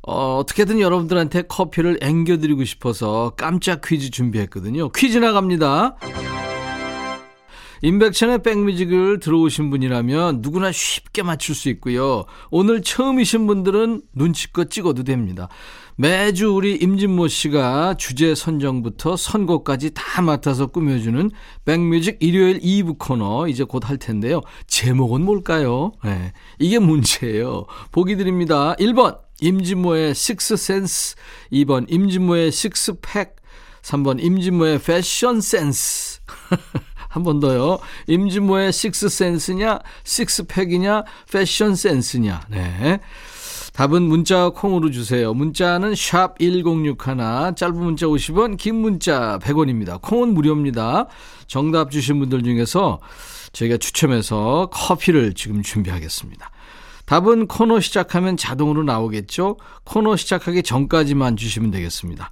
어, 0.08 0.38
어떻게든 0.38 0.80
여러분들한테 0.80 1.42
커피를 1.42 1.98
앵겨드리고 2.00 2.64
싶어서 2.64 3.34
깜짝 3.36 3.82
퀴즈 3.84 4.10
준비했거든요. 4.10 4.88
퀴즈 4.92 5.18
나갑니다. 5.18 5.96
인백션의 7.82 8.42
백뮤직을 8.42 9.20
들어오신 9.20 9.70
분이라면 9.70 10.38
누구나 10.40 10.72
쉽게 10.72 11.22
맞출 11.22 11.54
수 11.54 11.68
있고요. 11.68 12.24
오늘 12.50 12.82
처음이신 12.82 13.46
분들은 13.46 14.02
눈치껏 14.14 14.70
찍어도 14.70 15.04
됩니다. 15.04 15.48
매주 15.96 16.52
우리 16.54 16.74
임진모 16.76 17.28
씨가 17.28 17.94
주제 17.98 18.34
선정부터 18.34 19.16
선곡까지 19.16 19.90
다 19.94 20.22
맡아서 20.22 20.66
꾸며주는 20.68 21.30
백뮤직 21.64 22.16
일요일 22.20 22.60
2부 22.60 22.96
코너 22.98 23.46
이제 23.46 23.62
곧 23.62 23.84
할 23.88 23.96
텐데요. 23.98 24.40
제목은 24.66 25.22
뭘까요? 25.22 25.92
네, 26.02 26.32
이게 26.58 26.78
문제예요. 26.78 27.66
보기 27.92 28.16
드립니다. 28.16 28.74
1번 28.80 29.18
임진모의 29.40 30.14
식스센스 30.14 31.14
2번 31.52 31.86
임진모의 31.90 32.50
식스팩 32.52 33.36
3번 33.82 34.22
임진모의 34.22 34.80
패션 34.80 35.40
센스 35.40 36.20
한 37.08 37.22
번 37.22 37.40
더요. 37.40 37.78
임진모의 38.06 38.70
식스센스냐 38.72 39.78
식스팩이냐 40.04 41.04
패션 41.32 41.74
센스냐 41.74 42.42
네. 42.50 43.00
답은 43.72 44.02
문자 44.02 44.48
콩으로 44.50 44.90
주세요. 44.90 45.32
문자는 45.32 45.94
샵 45.94 46.36
1061, 46.40 47.54
짧은 47.56 47.76
문자 47.76 48.06
50원, 48.06 48.56
긴 48.56 48.74
문자 48.74 49.38
100원입니다. 49.40 50.02
콩은 50.02 50.34
무료입니다. 50.34 51.06
정답 51.46 51.92
주신 51.92 52.18
분들 52.18 52.42
중에서 52.42 52.98
저희가 53.52 53.76
추첨해서 53.76 54.68
커피를 54.72 55.32
지금 55.34 55.62
준비하겠습니다. 55.62 56.50
답은 57.08 57.46
코너 57.46 57.80
시작하면 57.80 58.36
자동으로 58.36 58.82
나오겠죠? 58.82 59.56
코너 59.84 60.14
시작하기 60.14 60.62
전까지만 60.62 61.38
주시면 61.38 61.70
되겠습니다. 61.70 62.30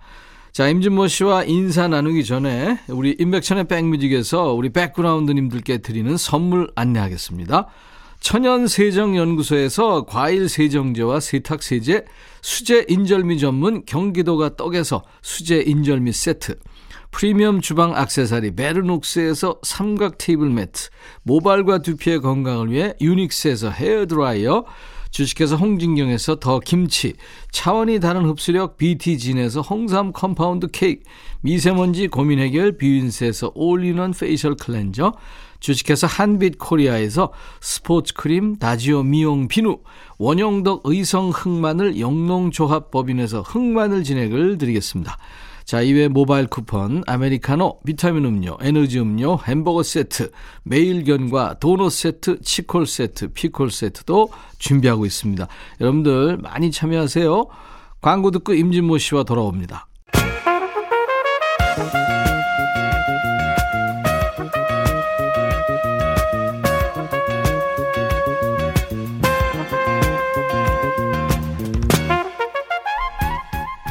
자, 0.52 0.68
임진모 0.68 1.08
씨와 1.08 1.44
인사 1.44 1.88
나누기 1.88 2.26
전에 2.26 2.78
우리 2.88 3.16
임백천의 3.18 3.68
백뮤직에서 3.68 4.52
우리 4.52 4.68
백그라운드님들께 4.68 5.78
드리는 5.78 6.14
선물 6.18 6.70
안내하겠습니다. 6.74 7.68
천연세정연구소에서 8.20 10.04
과일 10.04 10.46
세정제와 10.46 11.20
세탁세제, 11.20 12.04
수제 12.42 12.84
인절미 12.90 13.38
전문 13.38 13.82
경기도가 13.86 14.56
떡에서 14.56 15.04
수제 15.22 15.62
인절미 15.66 16.12
세트, 16.12 16.58
프리미엄 17.16 17.62
주방 17.62 17.96
악세사리 17.96 18.56
베르녹스에서 18.56 19.60
삼각 19.62 20.18
테이블 20.18 20.50
매트, 20.50 20.90
모발과 21.22 21.78
두피의 21.78 22.20
건강을 22.20 22.70
위해 22.70 22.92
유닉스에서 23.00 23.70
헤어드라이어, 23.70 24.66
주식회사 25.12 25.56
홍진경에서 25.56 26.40
더 26.40 26.60
김치, 26.60 27.14
차원이 27.52 28.00
다른 28.00 28.26
흡수력 28.26 28.76
BT진에서 28.76 29.62
홍삼 29.62 30.12
compound 30.12 30.66
케이크, 30.70 31.04
미세먼지 31.40 32.06
고민 32.08 32.38
해결 32.38 32.76
뷰인스에서 32.76 33.52
all-in-one 33.54 34.12
facial 34.12 34.54
cleanser, 34.54 35.14
주식회사 35.60 36.06
한빛 36.06 36.58
코리아에서 36.58 37.32
스포츠 37.62 38.12
크림 38.12 38.56
다지오 38.56 39.04
미용 39.04 39.48
비누, 39.48 39.78
원형덕 40.18 40.82
의성 40.84 41.30
흑마늘 41.30 41.98
영농조합법인에서 41.98 43.40
흑마늘 43.40 44.04
진액을 44.04 44.58
드리겠습니다. 44.58 45.16
자, 45.66 45.80
이외에 45.82 46.06
모바일 46.06 46.46
쿠폰, 46.46 47.02
아메리카노, 47.08 47.80
비타민 47.84 48.24
음료, 48.24 48.56
에너지 48.60 49.00
음료, 49.00 49.36
햄버거 49.36 49.82
세트, 49.82 50.30
매일견과 50.62 51.58
도넛 51.58 51.90
세트, 51.90 52.40
치콜 52.40 52.86
세트, 52.86 53.32
피콜 53.32 53.72
세트도 53.72 54.28
준비하고 54.60 55.04
있습니다. 55.04 55.48
여러분들 55.80 56.36
많이 56.36 56.70
참여하세요. 56.70 57.46
광고 58.00 58.30
듣고 58.30 58.54
임진모 58.54 58.98
씨와 58.98 59.24
돌아옵니다. 59.24 59.88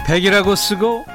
백이라고 0.08 0.56
쓰고 0.56 1.15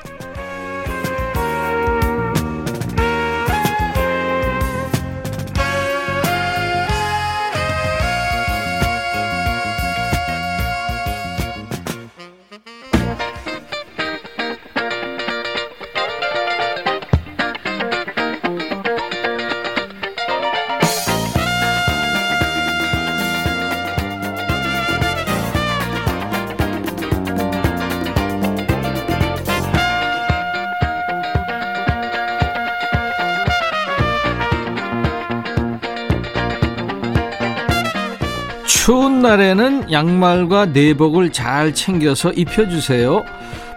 양말과 39.91 40.67
내복을 40.67 41.31
잘 41.31 41.73
챙겨서 41.73 42.31
입혀주세요. 42.31 43.23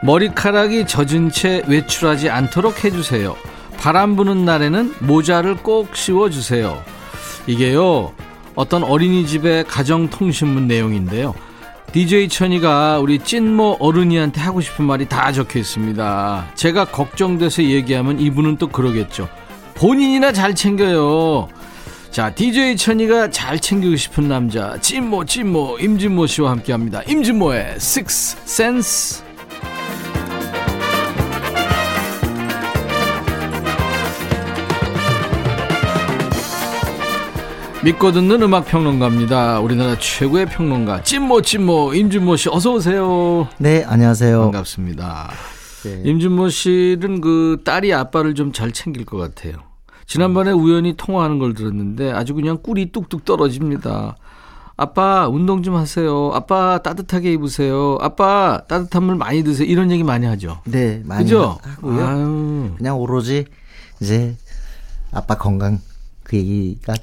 머리카락이 0.02 0.86
젖은 0.86 1.30
채 1.30 1.62
외출하지 1.66 2.30
않도록 2.30 2.84
해주세요. 2.84 3.34
바람 3.78 4.16
부는 4.16 4.44
날에는 4.44 4.94
모자를 5.00 5.56
꼭 5.56 5.96
씌워주세요. 5.96 6.82
이게요, 7.46 8.12
어떤 8.54 8.84
어린이집의 8.84 9.64
가정통신문 9.64 10.66
내용인데요. 10.66 11.34
DJ 11.92 12.28
천이가 12.28 12.98
우리 12.98 13.18
찐모 13.18 13.76
어른이한테 13.78 14.40
하고 14.40 14.60
싶은 14.60 14.84
말이 14.84 15.06
다 15.08 15.30
적혀 15.32 15.58
있습니다. 15.60 16.46
제가 16.54 16.86
걱정돼서 16.86 17.62
얘기하면 17.62 18.18
이분은 18.20 18.56
또 18.56 18.68
그러겠죠. 18.68 19.28
본인이나 19.74 20.32
잘 20.32 20.54
챙겨요. 20.54 21.48
자, 22.14 22.32
DJ 22.32 22.76
천이가 22.76 23.28
잘 23.30 23.58
챙기고 23.58 23.96
싶은 23.96 24.28
남자, 24.28 24.78
찐모, 24.80 25.24
찐모, 25.24 25.78
임진모 25.80 26.28
씨와 26.28 26.52
함께 26.52 26.70
합니다. 26.70 27.02
임진모의 27.08 27.72
Six 27.74 28.36
Sense. 28.44 29.24
믿고 37.84 38.12
듣는 38.12 38.40
음악 38.42 38.66
평론가입니다. 38.66 39.60
우리나라 39.60 39.98
최고의 39.98 40.46
평론가, 40.46 41.02
찐모, 41.02 41.42
찐모, 41.42 41.94
임진모 41.94 42.36
씨, 42.36 42.48
어서 42.48 42.72
오세요. 42.72 43.48
네, 43.58 43.84
안녕하세요. 43.86 44.40
반갑습니다. 44.40 45.30
네. 45.82 46.02
임진모 46.04 46.48
씨는 46.48 47.20
그 47.20 47.60
딸이 47.64 47.92
아빠를 47.92 48.34
좀 48.34 48.52
잘 48.52 48.72
챙길 48.72 49.04
것 49.04 49.18
같아요. 49.18 49.73
지난번에 50.06 50.50
우연히 50.52 50.94
통화하는 50.96 51.38
걸 51.38 51.54
들었는데 51.54 52.12
아주 52.12 52.34
그냥 52.34 52.58
꿀이 52.62 52.92
뚝뚝 52.92 53.24
떨어집니다. 53.24 54.16
아빠 54.76 55.28
운동 55.28 55.62
좀 55.62 55.76
하세요. 55.76 56.30
아빠 56.34 56.78
따뜻하게 56.82 57.32
입으세요. 57.34 57.96
아빠 58.00 58.62
따뜻한 58.66 59.04
물 59.04 59.14
많이 59.16 59.42
드세요. 59.44 59.66
이런 59.68 59.90
얘기 59.90 60.02
많이 60.02 60.26
하죠. 60.26 60.60
네, 60.64 61.00
많이 61.04 61.24
그죠? 61.24 61.58
하고요. 61.62 62.06
아유, 62.06 62.74
그냥 62.76 62.98
오로지 62.98 63.44
이제 64.00 64.36
아빠 65.12 65.36
건강 65.36 65.80
그 66.24 66.36
얘기가 66.36 66.94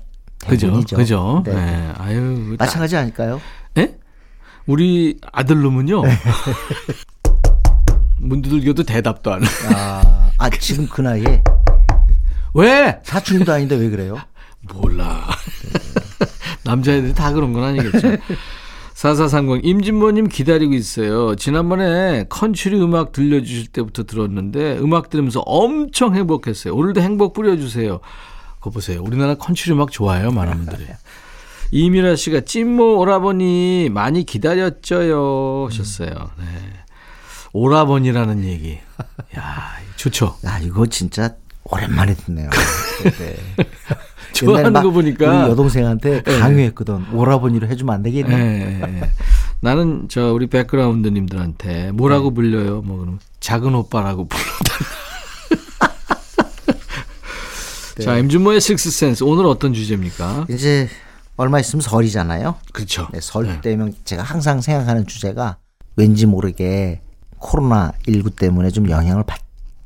그죠? 0.46 0.68
대부분이죠. 0.68 0.96
그죠? 0.98 1.44
네. 1.46 1.54
네. 1.54 1.94
아유, 1.98 2.56
따- 2.58 2.66
마찬가지 2.66 2.98
아닐까요? 2.98 3.40
예? 3.78 3.98
우리 4.68 5.18
아들 5.32 5.62
놈은요. 5.62 6.04
문 8.20 8.42
두들겨도 8.42 8.84
대답도 8.84 9.34
안 9.34 9.44
해. 9.44 9.48
아, 9.74 10.30
아 10.38 10.50
지금 10.50 10.88
그 10.88 11.02
나이에 11.02 11.42
왜? 12.54 13.00
사춘기도 13.04 13.54
아닌데 13.54 13.76
왜 13.76 13.90
그래요? 13.90 14.20
몰라. 14.74 15.28
남자애들이 16.64 17.14
다 17.14 17.32
그런 17.34 17.54
건 17.54 17.64
아니겠죠. 17.64 18.18
4430 18.94 19.66
임진모님 19.66 20.28
기다리고 20.28 20.74
있어요. 20.74 21.36
지난번에 21.36 22.26
컨츄리 22.30 22.80
음악 22.80 23.12
들려주실 23.12 23.68
때부터 23.68 24.04
들었는데 24.04 24.78
음악 24.78 25.10
들으면서 25.10 25.40
엄청 25.42 26.16
행복했어요. 26.16 26.76
오늘도 26.76 27.02
행복 27.02 27.34
뿌려주세요. 27.34 28.00
그거 28.60 28.70
보세요. 28.70 29.02
우리나라 29.02 29.34
컨츄리 29.36 29.74
음악 29.74 29.92
좋아해요. 29.92 30.32
많은 30.32 30.66
분들이. 30.66 30.86
이미라 31.72 32.16
씨가 32.16 32.42
찐모 32.42 33.00
오라버니 33.00 33.90
많이 33.92 34.24
기다렸죠요 34.24 35.68
하셨어요. 35.70 36.10
네. 36.38 36.46
오라버니라는 37.54 38.44
얘기. 38.44 38.78
야, 39.38 39.72
좋죠. 39.96 40.38
야, 40.46 40.60
이거 40.60 40.86
진짜 40.86 41.34
오랜만에 41.72 42.14
듣네요. 42.14 42.50
네. 43.04 43.36
좋아하는 44.34 44.74
거 44.74 44.92
보니까. 44.92 45.32
네. 45.32 45.42
우리 45.44 45.52
여동생한테 45.52 46.22
강요했거든. 46.24 47.14
오라버니로 47.14 47.68
해주면 47.68 47.96
안 47.96 48.04
되겠니? 48.04 48.34
예, 48.34 48.82
예. 48.82 49.12
나는 49.60 50.08
저 50.10 50.34
우리 50.34 50.48
백그라운드님들한테 50.48 51.92
뭐라고 51.92 52.30
네. 52.30 52.36
불려요? 52.36 52.82
뭐 52.82 53.00
그럼 53.00 53.20
작은 53.40 53.74
오빠라고 53.76 54.28
불러달라. 54.28 54.92
네. 57.98 58.04
자, 58.04 58.18
임준모의 58.18 58.62
식스센스 58.62 59.24
오늘 59.24 59.46
어떤 59.46 59.74
주제입니까? 59.74 60.48
이제 60.50 60.90
얼마 61.38 61.60
있으면 61.60 61.82
설이잖아요. 61.82 62.56
그렇죠. 62.74 63.08
네, 63.12 63.20
설 63.22 63.62
때면 63.62 63.94
제가 64.06 64.24
항상 64.24 64.62
생각하는 64.62 65.06
주제가 65.06 65.58
왠지 65.96 66.26
모르게 66.26 67.02
코로나 67.38 67.92
19 68.08 68.32
때문에 68.32 68.70
좀 68.70 68.90
영향을 68.90 69.24
받 69.24 69.40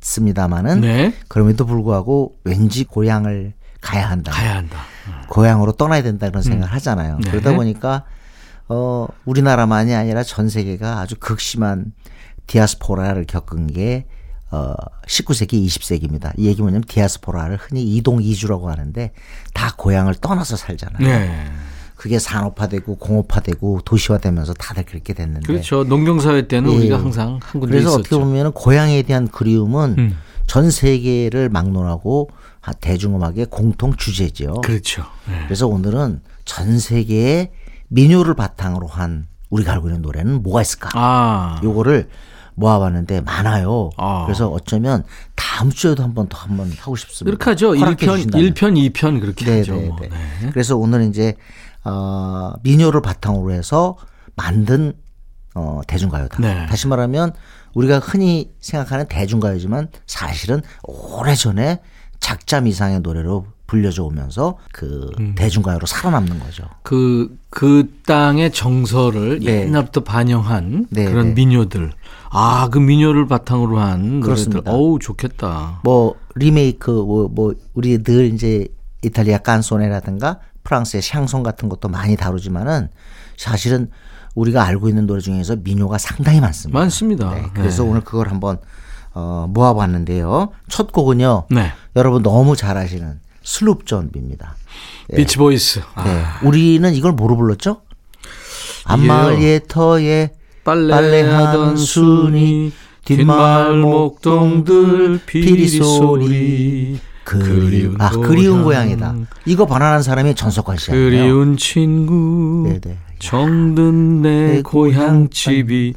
습니다마는 0.05 0.81
네. 0.81 1.13
그럼에도 1.27 1.65
불구하고 1.65 2.37
왠지 2.43 2.83
고향을 2.83 3.53
가야 3.81 4.07
한다. 4.09 4.31
가야 4.31 4.55
한다. 4.57 4.77
고향으로 5.29 5.71
떠나야 5.73 6.03
된다 6.03 6.29
그런 6.29 6.43
생각을 6.43 6.71
하잖아요. 6.75 7.17
네. 7.23 7.31
그러다 7.31 7.53
보니까 7.55 8.05
어 8.69 9.07
우리나라만이 9.25 9.95
아니라 9.95 10.23
전 10.23 10.47
세계가 10.47 10.99
아주 10.99 11.15
극심한 11.19 11.91
디아스포라를 12.45 13.25
겪은 13.25 13.67
게 13.67 14.05
어, 14.51 14.75
19세기, 15.07 15.65
20세기입니다. 15.65 16.33
이 16.37 16.45
얘기 16.45 16.61
뭐냐면 16.61 16.83
디아스포라를 16.87 17.57
흔히 17.57 17.83
이동 17.83 18.21
이주라고 18.21 18.69
하는데 18.69 19.11
다 19.53 19.73
고향을 19.75 20.15
떠나서 20.15 20.55
살잖아요. 20.55 20.99
네. 21.05 21.45
그게 21.95 22.19
산업화되고 22.19 22.97
공업화되고 22.97 23.81
도시화되면서 23.85 24.53
다들 24.53 24.83
그렇게 24.85 25.13
됐는데. 25.13 25.47
그렇죠. 25.47 25.83
농경사회 25.83 26.47
때는 26.47 26.71
예. 26.71 26.75
우리가 26.75 26.99
항상 26.99 27.39
한 27.41 27.61
군데 27.61 27.67
그래서 27.67 27.89
있었죠. 27.89 27.99
어떻게 27.99 28.17
보면 28.17 28.51
고향에 28.51 29.01
대한 29.03 29.27
그리움은 29.27 29.95
음. 29.97 30.17
전 30.45 30.69
세계를 30.69 31.49
막론하고 31.49 32.29
아, 32.61 32.73
대중음악의 32.73 33.47
공통 33.49 33.95
주제죠. 33.95 34.61
그렇죠. 34.61 35.03
네. 35.27 35.41
그래서 35.45 35.67
오늘은 35.67 36.21
전 36.43 36.79
세계의 36.79 37.51
민요를 37.87 38.33
바탕으로 38.35 38.87
한 38.87 39.27
우리가 39.49 39.73
알고 39.73 39.87
있는 39.89 40.01
노래는 40.01 40.43
뭐가 40.43 40.61
있을까? 40.61 40.89
아. 40.93 41.61
요거를 41.63 42.09
모아봤는데 42.55 43.21
많아요. 43.21 43.91
아. 43.97 44.23
그래서 44.25 44.49
어쩌면 44.49 45.03
다음 45.35 45.69
주에도 45.69 46.03
한번 46.03 46.27
더 46.27 46.37
한번 46.37 46.71
하고 46.79 46.95
싶습니다. 46.95 47.25
그렇게 47.25 47.51
하죠. 47.51 47.77
허락해 47.77 48.05
1편, 48.05 48.15
주신다면. 48.15 48.53
1편, 48.53 48.91
2편 48.93 49.21
그렇게 49.21 49.45
네, 49.45 49.57
하죠. 49.59 49.75
네, 49.75 49.87
뭐. 49.87 49.97
네. 50.01 50.09
네. 50.09 50.49
그래서 50.51 50.75
오늘 50.77 51.03
이제 51.07 51.35
어, 51.85 52.53
민요를 52.63 53.01
바탕으로 53.01 53.51
해서 53.51 53.97
만든 54.35 54.93
어, 55.55 55.81
대중가요다. 55.87 56.41
네. 56.41 56.65
다시 56.67 56.87
말하면 56.87 57.33
우리가 57.73 57.99
흔히 57.99 58.51
생각하는 58.59 59.07
대중가요지만 59.07 59.89
사실은 60.05 60.61
오래전에 60.83 61.79
작잠 62.19 62.67
이상의 62.67 63.01
노래로 63.01 63.47
불려져 63.67 64.03
오면서 64.03 64.57
그 64.71 65.09
음. 65.19 65.33
대중가요로 65.35 65.85
살아남는 65.87 66.39
거죠. 66.39 66.65
그, 66.83 67.37
그 67.49 67.91
땅의 68.05 68.51
정서를 68.51 69.39
네. 69.39 69.61
옛날부터 69.61 70.03
반영한 70.03 70.87
네, 70.89 71.05
그런 71.05 71.29
네. 71.29 71.33
민요들. 71.33 71.91
아, 72.29 72.69
그 72.71 72.77
민요를 72.79 73.27
바탕으로 73.27 73.79
한 73.79 74.19
노래들. 74.19 74.21
그렇습니다. 74.21 74.71
어우, 74.71 74.99
좋겠다. 74.99 75.81
뭐 75.83 76.15
리메이크 76.35 76.91
뭐, 76.91 77.27
뭐 77.27 77.53
우리 77.73 78.03
늘 78.03 78.33
이제 78.33 78.67
이탈리아 79.03 79.39
깐소네라든가 79.39 80.39
프랑스의 80.65 81.01
샹송 81.01 81.43
같은 81.43 81.69
것도 81.69 81.87
많이 81.87 82.17
다루지만은 82.17 82.89
사실은 83.37 83.89
우리가 84.35 84.65
알고 84.65 84.89
있는 84.89 85.07
노래 85.07 85.21
중에서 85.21 85.55
민요가 85.55 85.97
상당히 85.97 86.41
많습니다. 86.41 86.77
많습니다. 86.77 87.33
네, 87.33 87.45
그래서 87.53 87.83
네. 87.83 87.89
오늘 87.89 88.01
그걸 88.01 88.29
한번 88.29 88.57
어, 89.13 89.47
모아봤는데요. 89.49 90.49
첫 90.67 90.91
곡은요. 90.91 91.47
네. 91.51 91.71
여러분 91.95 92.21
너무 92.21 92.57
잘 92.57 92.75
아시는 92.77 93.21
Sloop 93.43 93.85
John 93.85 94.09
B입니다. 94.09 94.57
비치 95.15 95.37
보이스. 95.37 95.81
아, 95.93 96.03
네. 96.03 96.23
우리는 96.45 96.93
이걸 96.93 97.13
뭐로 97.13 97.37
불렀죠? 97.37 97.81
앞마을 98.83 99.61
냇터에 99.69 100.31
빨래하던 100.65 101.77
순이 101.77 102.73
뒷마을 103.05 103.77
목동들 103.77 105.21
피리 105.25 105.67
소리 105.67 106.99
그리운 107.25 107.99
아 107.99 108.09
그리운 108.11 108.63
고향이다. 108.63 109.15
이거 109.45 109.65
번안한 109.65 110.03
사람이 110.03 110.35
전석환 110.35 110.77
씨예요. 110.77 110.97
그리운 111.09 111.57
친구 111.57 112.63
네네. 112.69 112.97
정든 113.19 114.21
내 114.21 114.29
내 114.55 114.61
고향 114.61 115.29
집이 115.29 115.95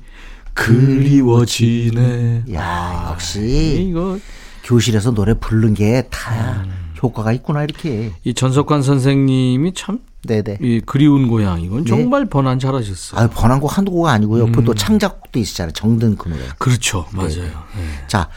그리워지네. 0.54 2.44
야 2.54 3.08
역시 3.12 3.86
이거 3.88 4.18
교실에서 4.64 5.12
노래 5.12 5.34
부른 5.34 5.74
게다 5.74 6.62
음. 6.64 6.72
효과가 7.02 7.32
있구나 7.32 7.62
이렇게. 7.64 8.12
이 8.24 8.34
전석환 8.34 8.82
선생님이 8.82 9.72
참 9.74 10.00
네네. 10.26 10.58
이 10.60 10.80
그리운 10.84 11.28
고향 11.28 11.60
이건 11.60 11.84
정말 11.86 12.24
번안 12.26 12.58
잘하셨어요. 12.58 13.20
아 13.20 13.28
번안곡 13.28 13.76
한두 13.76 13.92
곡 13.92 14.06
아니고요. 14.08 14.44
음. 14.46 14.64
또 14.64 14.74
창작곡도 14.74 15.38
있으잖아요. 15.38 15.72
정든 15.72 16.16
그 16.16 16.28
노래. 16.28 16.42
그렇죠, 16.58 17.06
맞아요. 17.12 17.44
네. 17.76 18.04
자, 18.08 18.28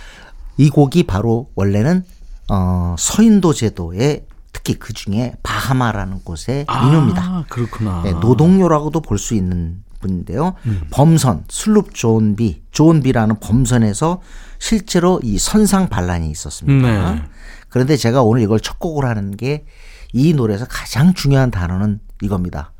이 0.57 0.69
곡이 0.69 1.03
바로 1.03 1.49
원래는 1.55 2.03
어, 2.53 2.95
서인도 2.99 3.53
제도의 3.53 4.25
특히 4.51 4.73
그 4.75 4.91
중에 4.93 5.33
바하마라는 5.43 6.21
곳의 6.23 6.65
민요입니다. 6.67 7.21
아, 7.23 7.45
그렇구나. 7.47 8.01
네, 8.03 8.11
노동요라고도 8.11 8.99
볼 9.01 9.17
수 9.17 9.33
있는 9.33 9.83
분인데요. 10.01 10.55
음. 10.65 10.81
범선, 10.89 11.45
슬룹 11.47 11.93
존비, 11.93 12.63
존비라는 12.71 13.39
범선에서 13.39 14.21
실제로 14.59 15.19
이 15.23 15.37
선상 15.37 15.87
반란이 15.89 16.29
있었습니다. 16.31 17.13
네. 17.13 17.21
그런데 17.69 17.95
제가 17.95 18.21
오늘 18.23 18.41
이걸 18.41 18.59
첫 18.59 18.79
곡으로 18.79 19.07
하는 19.07 19.35
게 19.37 19.65
이 20.13 20.33
노래에서 20.33 20.65
가장 20.65 21.13
중요한 21.13 21.51
단어는 21.51 21.99
이겁니다. 22.21 22.73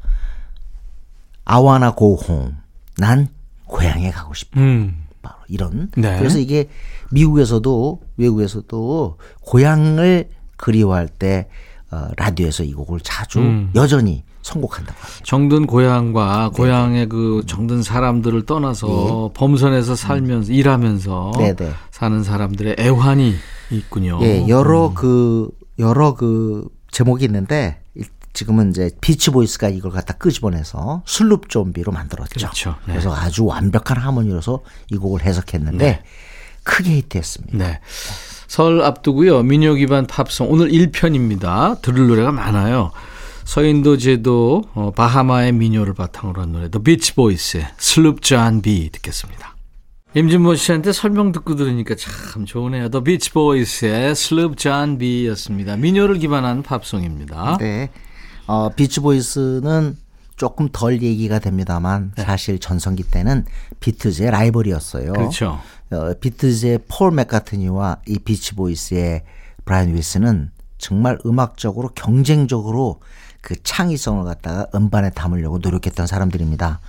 아와나 1.45 1.91
고홈. 1.91 2.57
난 2.97 3.27
고향에 3.65 4.11
가고 4.11 4.33
싶어. 4.33 4.59
음. 4.59 5.00
바로 5.21 5.35
이런. 5.47 5.89
네. 5.95 6.17
그래서 6.17 6.39
이게 6.39 6.69
미국에서도 7.11 8.01
외국에서도 8.17 9.17
고향을 9.41 10.29
그리워할 10.57 11.07
때 11.07 11.47
어, 11.91 12.07
라디오에서 12.17 12.63
이 12.63 12.73
곡을 12.73 12.99
자주 13.01 13.39
음. 13.39 13.71
여전히 13.75 14.23
선곡한다고 14.43 14.97
합니다. 14.99 15.23
정든 15.23 15.67
고향과 15.67 16.51
네. 16.53 16.57
고향의 16.57 17.09
그 17.09 17.43
정든 17.45 17.83
사람들을 17.83 18.45
떠나서 18.45 19.31
범선에서 19.35 19.95
살면서 19.95 20.51
일하면서 20.53 21.33
네네. 21.37 21.71
사는 21.91 22.23
사람들의 22.23 22.77
애환이 22.79 23.35
있군요. 23.69 24.19
예, 24.21 24.47
여러 24.47 24.87
음. 24.87 24.93
그 24.95 25.49
여러 25.79 26.13
그 26.15 26.67
제목이 26.91 27.25
있는데 27.25 27.77
이- 27.79 27.80
지금은 28.33 28.71
이제 28.71 28.91
비치 29.01 29.29
보이스가 29.29 29.69
이걸 29.69 29.91
갖다 29.91 30.13
끄집어내서 30.13 31.03
Sloop 31.05 31.49
John 31.49 31.73
B로 31.73 31.91
만들었죠. 31.91 32.39
그렇죠. 32.39 32.75
네. 32.85 32.93
그래서 32.93 33.13
아주 33.15 33.45
완벽한 33.45 33.97
하모니로서 33.97 34.61
이 34.89 34.97
곡을 34.97 35.23
해석했는데 35.23 36.03
크게 36.63 36.91
히트했습니다. 36.97 37.57
네. 37.57 37.79
설 38.47 38.81
앞두고요. 38.81 39.43
민요 39.43 39.75
기반 39.75 40.07
팝송 40.07 40.51
오늘 40.51 40.69
1편입니다. 40.69 41.81
들을 41.81 42.07
노래가 42.07 42.31
많아요. 42.31 42.91
서인도 43.45 43.97
제도 43.97 44.63
어, 44.73 44.91
바하마의 44.91 45.51
민요를 45.51 45.93
바탕으로 45.93 46.41
한 46.41 46.51
노래 46.51 46.69
The 46.69 46.83
Beach 46.83 47.15
Boys의 47.15 47.67
Sloop 47.79 48.21
John 48.21 48.61
B 48.61 48.89
듣겠습니다. 48.91 49.55
임진모 50.13 50.55
씨한테 50.55 50.91
설명 50.91 51.31
듣고 51.31 51.55
들으니까 51.55 51.95
참 51.95 52.45
좋으네요. 52.45 52.89
The 52.89 53.03
Beach 53.03 53.31
Boys의 53.33 54.11
Sloop 54.11 54.55
John 54.57 54.97
B였습니다. 54.97 55.77
민요를 55.77 56.19
기반한 56.19 56.63
팝송입니다. 56.63 57.57
네. 57.59 57.89
어, 58.47 58.69
비치 58.69 58.99
보이스는 58.99 59.97
조금 60.35 60.69
덜 60.71 61.01
얘기가 61.01 61.39
됩니다만 61.39 62.13
사실 62.17 62.57
전성기 62.59 63.03
때는 63.03 63.45
비틀즈의 63.79 64.31
라이벌이었어요. 64.31 65.11
네. 65.11 65.17
그렇죠. 65.17 65.59
어, 65.91 66.13
비틀즈의 66.19 66.79
폴 66.87 67.11
맥카트니와 67.11 67.97
이 68.07 68.17
비치 68.19 68.55
보이스의 68.55 69.23
브라이언 69.65 69.95
윌슨은 69.95 70.51
정말 70.77 71.19
음악적으로 71.25 71.89
경쟁적으로 71.89 73.01
그 73.41 73.55
창의성을 73.61 74.23
갖다가 74.23 74.67
음반에 74.73 75.11
담으려고 75.11 75.59
노력했던 75.59 76.07
사람들입니다. 76.07 76.79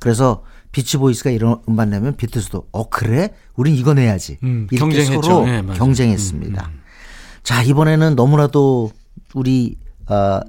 그래서 0.00 0.44
비치 0.70 0.98
보이스가 0.98 1.30
이런 1.30 1.62
음반 1.68 1.90
내면 1.90 2.16
비틀즈도 2.16 2.68
어 2.72 2.88
그래? 2.88 3.34
우린 3.56 3.74
이거 3.74 3.94
내야지. 3.94 4.38
음, 4.42 4.66
이렇게 4.70 4.96
경쟁했죠. 4.96 5.22
서로 5.22 5.46
네. 5.46 5.62
경쟁했습니다. 5.74 6.70
자 7.42 7.62
이번에는 7.62 8.14
너무나도 8.16 8.90
우리 9.34 9.78
어 10.06 10.40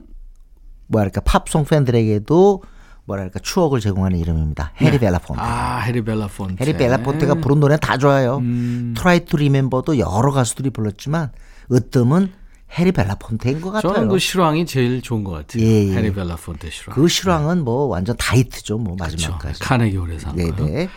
뭐랄까 0.90 1.22
팝송 1.22 1.66
팬들에게도 1.66 2.64
뭐랄까 3.06 3.40
추억을 3.40 3.80
제공하는 3.80 4.20
이름입니다. 4.20 4.74
해리 4.82 5.00
벨라폰테. 5.00 5.42
아, 5.42 5.80
해리 5.80 6.04
벨라폰테. 6.04 6.64
해리 6.64 6.78
벨라폰테가 6.78 7.36
부른 7.36 7.60
노래는 7.60 7.80
다 7.80 7.98
좋아요. 7.98 8.38
음. 8.38 8.94
Try 8.96 9.26
to 9.26 9.38
Remember도 9.38 9.98
여러 9.98 10.32
가수들이 10.32 10.70
불렀지만 10.70 11.32
으뜸은 11.72 12.34
해리 12.78 12.92
벨라폰테인 12.92 13.62
것 13.62 13.72
같아요. 13.72 13.94
저는 13.94 14.10
그 14.10 14.20
실황이 14.20 14.66
제일 14.66 15.02
좋은 15.02 15.24
것 15.24 15.32
같아요. 15.32 15.64
예, 15.64 15.88
예. 15.88 15.96
해리 15.96 16.14
벨라폰테 16.14 16.70
실황. 16.70 16.96
그 16.96 17.08
실황은 17.08 17.64
뭐 17.64 17.86
완전 17.86 18.16
다이트죠. 18.18 18.78
뭐. 18.78 18.96
마지막까지. 19.00 19.60
카네기 19.62 19.98
홀에서 19.98 20.24
한 20.24 20.36
거. 20.36 20.38
네네. 20.38 20.90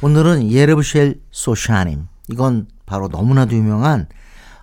오늘은 0.00 0.50
Erev 0.50 0.85
Shel 0.85 1.20
Shoshanim. 1.30 2.08
이건 2.28 2.66
바로 2.86 3.06
너무나도 3.06 3.54
유명한 3.54 4.08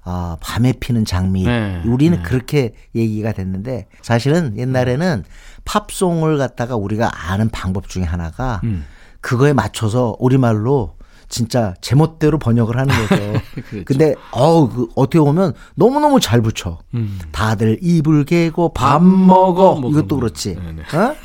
아, 0.04 0.38
밤에 0.42 0.74
피는 0.74 1.06
장미. 1.06 1.44
네, 1.44 1.82
우리는 1.86 2.18
네. 2.18 2.24
그렇게 2.24 2.74
얘기가 2.96 3.32
됐는데 3.34 3.88
사실은 4.02 4.58
옛날에는 4.58 5.24
팝송을 5.66 6.38
갖다가 6.38 6.76
우리가 6.76 7.12
아는 7.32 7.50
방법 7.50 7.88
중에 7.90 8.04
하나가 8.04 8.62
음. 8.64 8.86
그거에 9.22 9.54
맞춰서 9.54 10.16
우리말로 10.20 10.96
진짜 11.28 11.76
제멋대로 11.82 12.40
번역을 12.40 12.76
하는 12.78 12.96
거죠. 12.96 13.16
그렇죠. 13.70 13.86
근데 13.86 14.16
어우 14.32 14.70
그 14.70 14.88
어떻게 14.96 15.20
보면 15.20 15.54
너무너무 15.76 16.20
잘 16.20 16.42
붙여. 16.42 16.80
음. 16.96 17.20
다들 17.32 17.78
이불 17.82 18.26
개고 18.26 18.74
밥 18.74 19.00
밥 19.00 19.04
먹어. 19.04 19.76
먹어. 19.76 19.90
이것도 19.90 20.16
뭐, 20.16 20.20
그렇지. 20.22 20.56
네네. 20.56 20.82
어? 20.82 21.16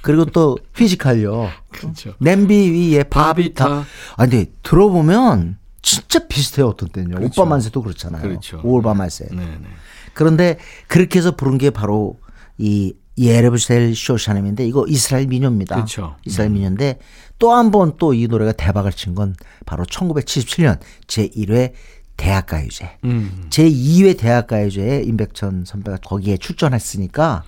그리고 0.00 0.24
또 0.24 0.58
피지컬요. 0.74 1.48
그렇죠. 1.70 2.14
냄비 2.18 2.92
위에 2.92 3.04
밥이타. 3.04 3.64
밥이타. 3.68 3.86
아 4.16 4.26
근데 4.26 4.46
들어보면 4.64 5.58
진짜 5.82 6.26
비슷해요 6.28 6.68
어떤 6.68 6.88
때는요. 6.88 7.16
그렇죠. 7.16 7.42
오빠 7.42 7.48
만세도 7.50 7.82
그렇잖아요. 7.82 8.22
그렇죠. 8.22 8.60
오올바 8.62 8.94
만세. 8.94 9.26
네, 9.30 9.36
네. 9.44 9.68
그런데 10.14 10.58
그렇게 10.88 11.18
해서 11.18 11.34
부른 11.36 11.58
게 11.58 11.70
바로 11.70 12.18
이 12.58 12.94
예레브셀 13.18 13.94
쇼샤넴인데 13.94 14.66
이거 14.66 14.86
이스라엘 14.88 15.26
민요입니다. 15.26 15.74
그렇죠. 15.74 16.16
이스라엘 16.24 16.50
민요인데 16.50 16.98
또 17.38 17.52
한 17.52 17.70
번 17.70 17.96
또 17.98 18.14
이 18.14 18.26
노래가 18.28 18.52
대박을 18.52 18.92
친 18.92 19.14
건 19.14 19.34
바로 19.66 19.84
1977년 19.84 20.78
제1회 21.08 21.72
대학가요제. 22.16 22.98
음. 23.04 23.46
제2회 23.50 24.16
대학가요제에 24.18 25.02
임백천 25.02 25.64
선배가 25.66 25.98
거기에 25.98 26.36
출전했으니까 26.36 27.42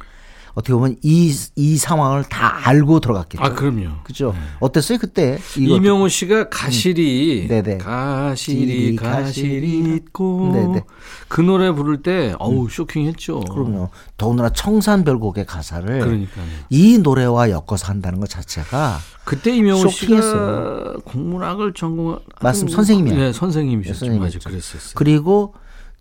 어떻게 0.54 0.72
보면 0.72 0.96
이, 1.02 1.34
이 1.56 1.76
상황을 1.76 2.24
다 2.24 2.66
알고 2.68 3.00
들어갔겠죠. 3.00 3.42
아, 3.42 3.50
그럼요. 3.54 3.88
그죠? 4.04 4.34
어땠어요 4.60 4.98
그때? 4.98 5.38
이명우 5.56 6.08
씨가 6.08 6.48
가시리, 6.48 7.48
네네. 7.48 7.78
가시리, 7.78 8.94
가시리, 8.94 8.96
가시리 8.96 9.96
있고, 9.96 10.50
네네. 10.52 10.82
그 11.28 11.40
노래 11.40 11.72
부를 11.72 12.02
때, 12.02 12.34
어우, 12.38 12.68
쇼킹 12.70 13.06
했죠. 13.06 13.40
그럼요. 13.40 13.90
더군다나 14.16 14.50
청산별곡의 14.50 15.46
가사를 15.46 15.86
그러니까요. 16.00 16.44
이 16.70 16.98
노래와 16.98 17.50
엮어서 17.50 17.86
한다는 17.88 18.20
것 18.20 18.28
자체가 18.28 18.98
그때 19.24 19.54
이명우 19.56 19.88
씨가 19.88 19.90
쇼킹했어요. 19.90 21.00
국문학을 21.04 21.74
전공한 21.74 22.20
맞습니다. 22.40 22.76
선생님이야. 22.76 23.16
네, 23.16 23.32
선생님이셨죠. 23.32 24.06
네, 24.06 24.18
맞아, 24.18 24.30
선생님이었죠. 24.38 24.48
그랬었어요. 24.50 24.92
그리고 24.94 25.54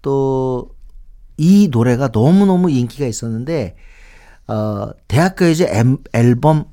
또 0.03 0.69
이 1.37 1.67
노래가 1.71 2.09
너무너무 2.13 2.69
인기가 2.69 3.05
있었는데 3.05 3.75
어 4.47 4.89
대학가요제 5.07 5.67
엠- 5.71 5.97
앨범 6.13 6.65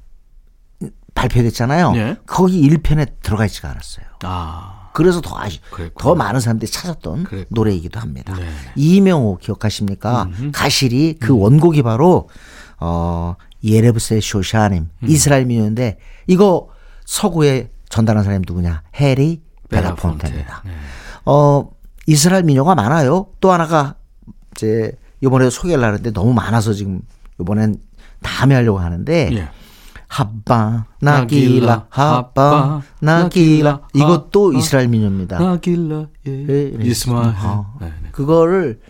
발표됐잖아요. 1.14 1.92
네. 1.92 2.16
거기 2.26 2.62
1편에 2.68 3.20
들어가 3.22 3.44
있지가 3.46 3.70
않았어요. 3.70 4.06
아, 4.22 4.90
그래서 4.92 5.20
더 5.20 5.36
아시, 5.38 5.60
그랬구나. 5.70 6.02
더 6.02 6.14
많은 6.14 6.40
사람들이 6.40 6.70
찾았던 6.70 7.24
그랬구나. 7.24 7.46
노래이기도 7.50 8.00
합니다. 8.00 8.34
네. 8.36 8.48
이명호 8.76 9.38
기억하십니까? 9.38 10.28
가실이 10.52 11.16
그 11.20 11.36
원곡이 11.36 11.82
바로 11.82 12.28
어 12.78 13.34
예레브세 13.62 14.20
쇼샤님 14.20 14.88
음. 15.02 15.08
이스라엘 15.08 15.44
민요인데 15.46 15.98
이거 16.26 16.70
서구에 17.04 17.70
전달한 17.88 18.24
사람이 18.24 18.44
누구냐? 18.48 18.82
해리 18.96 19.42
벨라폰테. 19.68 20.18
벨라폰테입니다. 20.28 20.62
네. 20.64 20.72
어 21.26 21.70
이스라엘 22.06 22.44
민요가 22.44 22.74
많아요. 22.74 23.26
또 23.40 23.52
하나가 23.52 23.96
이제 24.52 24.92
이번에 25.20 25.50
소개를 25.50 25.84
하는데 25.84 26.10
너무 26.12 26.32
많아서 26.32 26.72
지금 26.72 27.02
이번엔 27.40 27.76
다음에 28.22 28.54
하려고 28.54 28.78
하는데 28.78 29.30
예. 29.32 29.48
하바 30.08 30.86
나길라 31.00 31.86
하바 31.88 32.82
나길라 33.00 33.82
이것도 33.94 34.54
이스라엘 34.54 34.88
민요입니다. 34.88 35.38
나길라 35.38 36.06
예. 36.26 36.30
네, 36.30 36.72
네. 36.76 36.84
이스마. 36.84 37.34
어. 37.42 37.76
네, 37.80 37.92
네. 38.02 38.08
그거를 38.10 38.80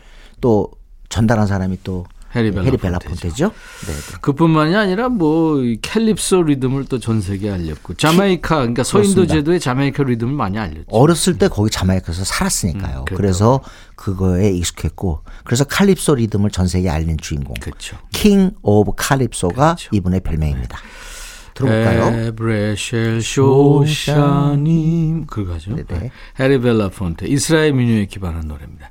또 0.40 0.70
전달한 1.10 1.46
사람이 1.46 1.80
또 1.84 2.06
해리 2.34 2.46
해리 2.46 2.52
벨라폰테죠. 2.52 2.78
벨라폰테죠. 2.78 3.50
네, 3.86 3.92
네. 3.92 4.16
그뿐만이 4.20 4.76
아니라 4.76 5.08
뭐이 5.08 5.78
캘립소 5.82 6.44
리듬을 6.44 6.84
또 6.84 6.98
전 6.98 7.20
세계에 7.20 7.50
알렸고 7.50 7.94
자메이카 7.94 8.56
그러니까 8.58 8.84
서인도. 8.84 9.26
제도의 9.26 9.58
자메이카 9.58 10.04
리듬을 10.04 10.32
많이 10.34 10.58
알렸죠. 10.58 10.84
어렸을 10.88 11.38
때 11.38 11.48
거기 11.48 11.70
자마이카에서 11.70 12.24
살았으니까요. 12.24 13.00
음, 13.00 13.04
그렇다고요. 13.04 13.16
그래서 13.16 13.60
그거에 13.96 14.50
익숙했고 14.50 15.22
그래서 15.44 15.64
칼립소 15.64 16.14
리듬을 16.14 16.50
전 16.50 16.68
세계에 16.68 16.90
알린 16.90 17.16
주인공. 17.18 17.54
그렇죠. 17.60 17.96
킹 18.12 18.52
오브 18.62 18.92
칼립소가 18.96 19.74
그렇죠. 19.76 19.90
이분의 19.96 20.20
별명입니다. 20.20 20.78
들어볼까요? 21.54 22.26
Erev 22.28 22.74
Shel 22.74 23.20
Shoshanim 23.22 25.26
그거죠. 25.26 25.76
해리 26.38 26.60
벨라폰테 26.60 27.26
이스라엘 27.26 27.72
민요에 27.72 28.06
기반한 28.06 28.46
노래입니다. 28.48 28.90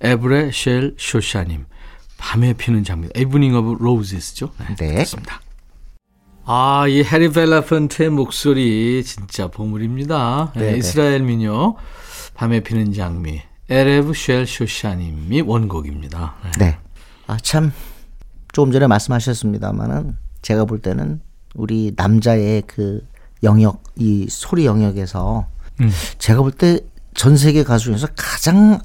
Erev 0.00 0.47
Shel 0.47 0.94
Shoshanim 0.98 1.64
밤에 2.24 2.54
피는 2.54 2.84
장미 2.84 3.08
Evening 3.14 3.54
of 3.54 3.82
Roses죠. 3.84 4.50
네. 4.78 4.92
그렇습니다. 4.94 5.40
아, 6.46 6.86
이 6.88 7.02
해리 7.02 7.28
벨라폰테의 7.30 8.10
목소리 8.10 9.02
진짜 9.04 9.48
보물입니다. 9.48 10.52
네, 10.54 10.60
네네. 10.62 10.78
이스라엘 10.78 11.22
민요 11.22 11.76
밤에 12.34 12.60
피는 12.60 12.94
장미 12.94 13.42
Erev 13.68 14.14
Shel 14.14 14.46
Shoshanim이 14.46 15.42
원곡입니다. 15.42 16.34
네. 16.44 16.50
네. 16.66 16.78
아, 17.26 17.36
참, 17.42 17.72
조금 18.52 18.72
전에 18.72 18.86
말씀하셨습니다만은 18.86 20.16
제가 20.40 20.64
볼 20.64 20.78
때는 20.80 21.20
우리 21.54 21.92
남자의 21.94 22.62
그 22.66 23.06
영역, 23.42 23.82
이 23.96 24.26
소리 24.30 24.64
영역에서 24.64 25.46
음. 25.80 25.90
제가 26.18 26.40
볼 26.40 26.52
때 26.52 26.80
전 27.14 27.36
세계 27.36 27.62
가수 27.62 27.84
중에서 27.84 28.08
가장 28.16 28.80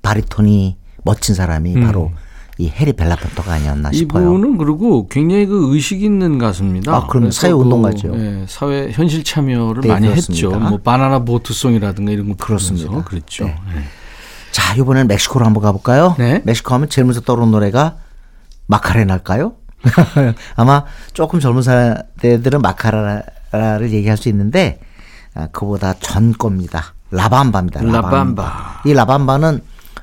바리톤이 0.00 0.78
멋진 1.04 1.34
사람이 1.34 1.74
바로 1.80 2.10
이 2.58 2.68
해리 2.70 2.94
벨라폰터가 2.94 3.52
아니었나 3.52 3.92
싶어요. 3.92 4.30
음. 4.30 4.38
이분은 4.38 4.58
그리고 4.58 5.08
굉장히 5.08 5.44
그 5.46 5.74
의식 5.74 6.02
있는 6.02 6.38
가수입니다. 6.38 6.90
아, 6.94 7.06
그럼요. 7.06 7.26
그래서 7.26 7.40
사회 7.42 7.52
운동가죠. 7.52 8.12
그, 8.12 8.18
예, 8.18 8.46
사회 8.48 8.90
현실 8.92 9.24
참여를 9.24 9.82
네, 9.82 9.88
많이 9.88 10.08
그렇습니다. 10.08 10.48
했죠. 10.48 10.58
뭐 10.68 10.78
바나나 10.78 11.18
보트송이라든가 11.20 12.12
이런 12.12 12.28
거 12.30 12.36
그렇습니다. 12.36 13.02
그랬죠. 13.04 13.44
네. 13.44 13.56
예. 13.76 13.82
자, 14.52 14.74
이번엔 14.74 15.06
멕시코로 15.06 15.44
한번 15.44 15.62
가볼까요? 15.62 16.14
네. 16.18 16.40
멕시코 16.44 16.74
하면 16.74 16.88
제일 16.88 17.04
먼저 17.04 17.20
떠오르는 17.20 17.50
노래가 17.50 17.96
마카레나일까요? 18.68 19.52
아마 20.56 20.84
조금 21.12 21.38
젊은 21.40 21.60
세대들은 21.62 22.62
마카레나를 22.62 23.90
얘기할 23.92 24.16
수 24.16 24.30
있는데 24.30 24.80
아, 25.34 25.48
그보다 25.52 25.94
전 26.00 26.32
겁니다. 26.32 26.94
라밤바입니다. 27.10 27.82
라밤바. 27.82 28.82
이 28.86 28.94
라밤바는 28.94 29.60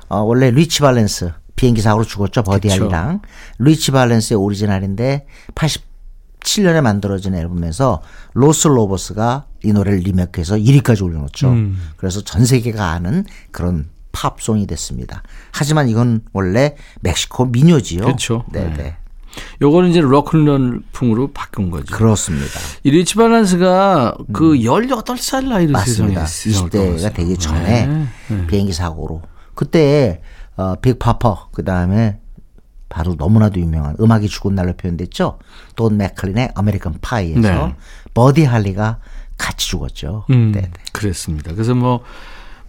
어, 0.08 0.18
원래 0.20 0.52
리치 0.52 0.80
발렌스 0.80 1.32
비행기 1.56 1.80
사고로 1.80 2.04
죽었죠. 2.04 2.42
버디 2.42 2.68
그쵸. 2.68 2.84
할리랑 2.84 3.20
리치 3.58 3.90
발렌스의 3.92 4.38
오리지널인데 4.38 5.26
87년에 5.54 6.80
만들어진 6.80 7.34
앨범에서 7.34 8.02
로스 8.34 8.68
로보스가 8.68 9.46
이 9.64 9.72
노래를 9.72 10.00
리메이크해서 10.00 10.56
1위까지 10.56 11.02
올려놓죠. 11.02 11.48
음. 11.48 11.90
그래서 11.96 12.22
전 12.22 12.44
세계가 12.44 12.90
아는 12.90 13.24
그런 13.50 13.88
팝송이 14.12 14.66
됐습니다. 14.66 15.22
하지만 15.52 15.88
이건 15.88 16.22
원래 16.32 16.76
멕시코 17.00 17.46
민요지요. 17.46 18.04
그쵸. 18.06 18.44
네, 18.52 18.64
네. 18.64 18.74
네. 18.76 18.96
요거는 19.60 19.90
이제 19.90 20.00
로큰롤 20.00 20.82
풍으로 20.92 21.32
바꾼 21.32 21.70
거죠. 21.70 21.94
그렇습니다. 21.96 22.52
이 22.84 22.90
리치 22.90 23.16
발렌스가 23.16 24.16
그 24.32 24.54
18살 24.54 25.48
나이로 25.48 25.76
세상에 25.80 26.10
음. 26.10 26.14
맞습니다. 26.14 26.26
세상을 26.26 26.70
20대가 26.70 26.86
떠났어요. 26.86 27.10
되기 27.12 27.36
전에 27.36 27.86
네. 27.86 28.06
네. 28.28 28.46
비행기 28.46 28.72
사고로 28.72 29.22
그때 29.54 30.22
어, 30.56 30.74
빅 30.80 30.98
파퍼 30.98 31.48
그 31.52 31.64
다음에 31.64 32.18
바로 32.88 33.14
너무나도 33.16 33.58
유명한 33.60 33.96
음악이 34.00 34.28
죽은 34.28 34.54
날로 34.54 34.72
표현됐죠. 34.74 35.38
돈 35.74 35.96
맥클린의 35.96 36.52
American 36.54 36.98
Pie에서 37.00 37.40
네. 37.40 37.74
버디 38.14 38.44
할리가 38.44 38.98
같이 39.36 39.68
죽었죠. 39.68 40.26
음, 40.30 40.52
네, 40.52 40.60
네. 40.62 40.70
그랬습니다. 40.92 41.52
그래서 41.52 41.74
뭐 41.74 42.02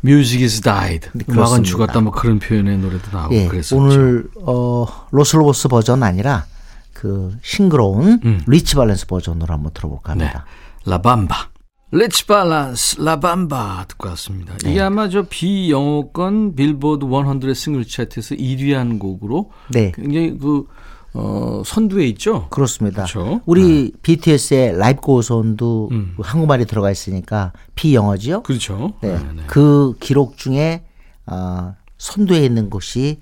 Music 0.04 0.43
is 0.43 0.62
died. 0.62 1.10
음악은. 1.30 1.63
죽었다 1.63 2.00
뭐 2.02 2.12
그런 2.12 2.39
표현의 2.39 2.78
노래도 2.80 3.15
나오고 3.15 3.36
예, 3.36 3.48
그랬었죠. 3.48 3.80
오늘 3.80 4.30
어, 4.36 4.88
로스로보스 5.12 5.67
버전 5.67 6.02
아니라 6.04 6.45
그 6.93 7.38
싱그러운 7.43 8.43
리치 8.48 8.76
발렌스 8.76 9.06
버전으로 9.08 9.54
한번 9.54 9.74
들어볼까 9.74 10.13
음. 10.13 10.17
네. 10.19 10.26
합니다. 10.26 10.45
La 10.86 11.02
Bamba. 11.02 11.50
리치 11.95 12.25
발렌스 12.26 13.00
La 13.00 13.24
Bamba 13.24 13.86
듣고 13.88 14.10
왔습니다. 14.10 14.58
네. 14.58 14.71
이게 14.71 14.81
아마 14.81 15.08
저 15.08 15.23
비영어권 15.23 16.55
빌보드 16.55 17.05
100 17.05 17.55
싱글 17.55 17.86
차트에서 17.86 18.36
1위한 18.36 18.99
곡으로 18.99 19.51
네. 19.69 19.93
굉장히 19.95 20.38
그 20.38 20.67
어, 21.13 21.63
선두에 21.65 22.05
있죠. 22.08 22.49
그렇습니다. 22.49 23.05
그렇죠. 23.05 23.39
우리 23.45 23.93
BTS의 24.01 24.77
Life 24.78 25.00
Goes 25.00 25.44
On도 25.44 25.89
한국말이 26.21 26.65
들어가 26.65 26.91
있으니까 26.91 27.53
비영어지요. 27.75 28.43
그렇죠. 28.43 28.95
네. 28.99 29.13
네, 29.13 29.19
네. 29.34 29.43
그 29.47 29.95
기록 30.01 30.38
중에 30.38 30.84
어, 31.27 31.75
선두에 31.97 32.43
있는 32.43 32.69
곡이 32.69 33.21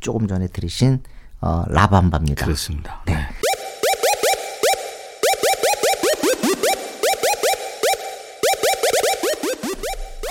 조금 0.00 0.26
전에 0.26 0.46
들으신 0.46 1.00
어, 1.42 1.64
La 1.68 1.79
Bamba입니다. 1.79 2.46
그렇습니다. 2.46 3.02
네. 3.04 3.18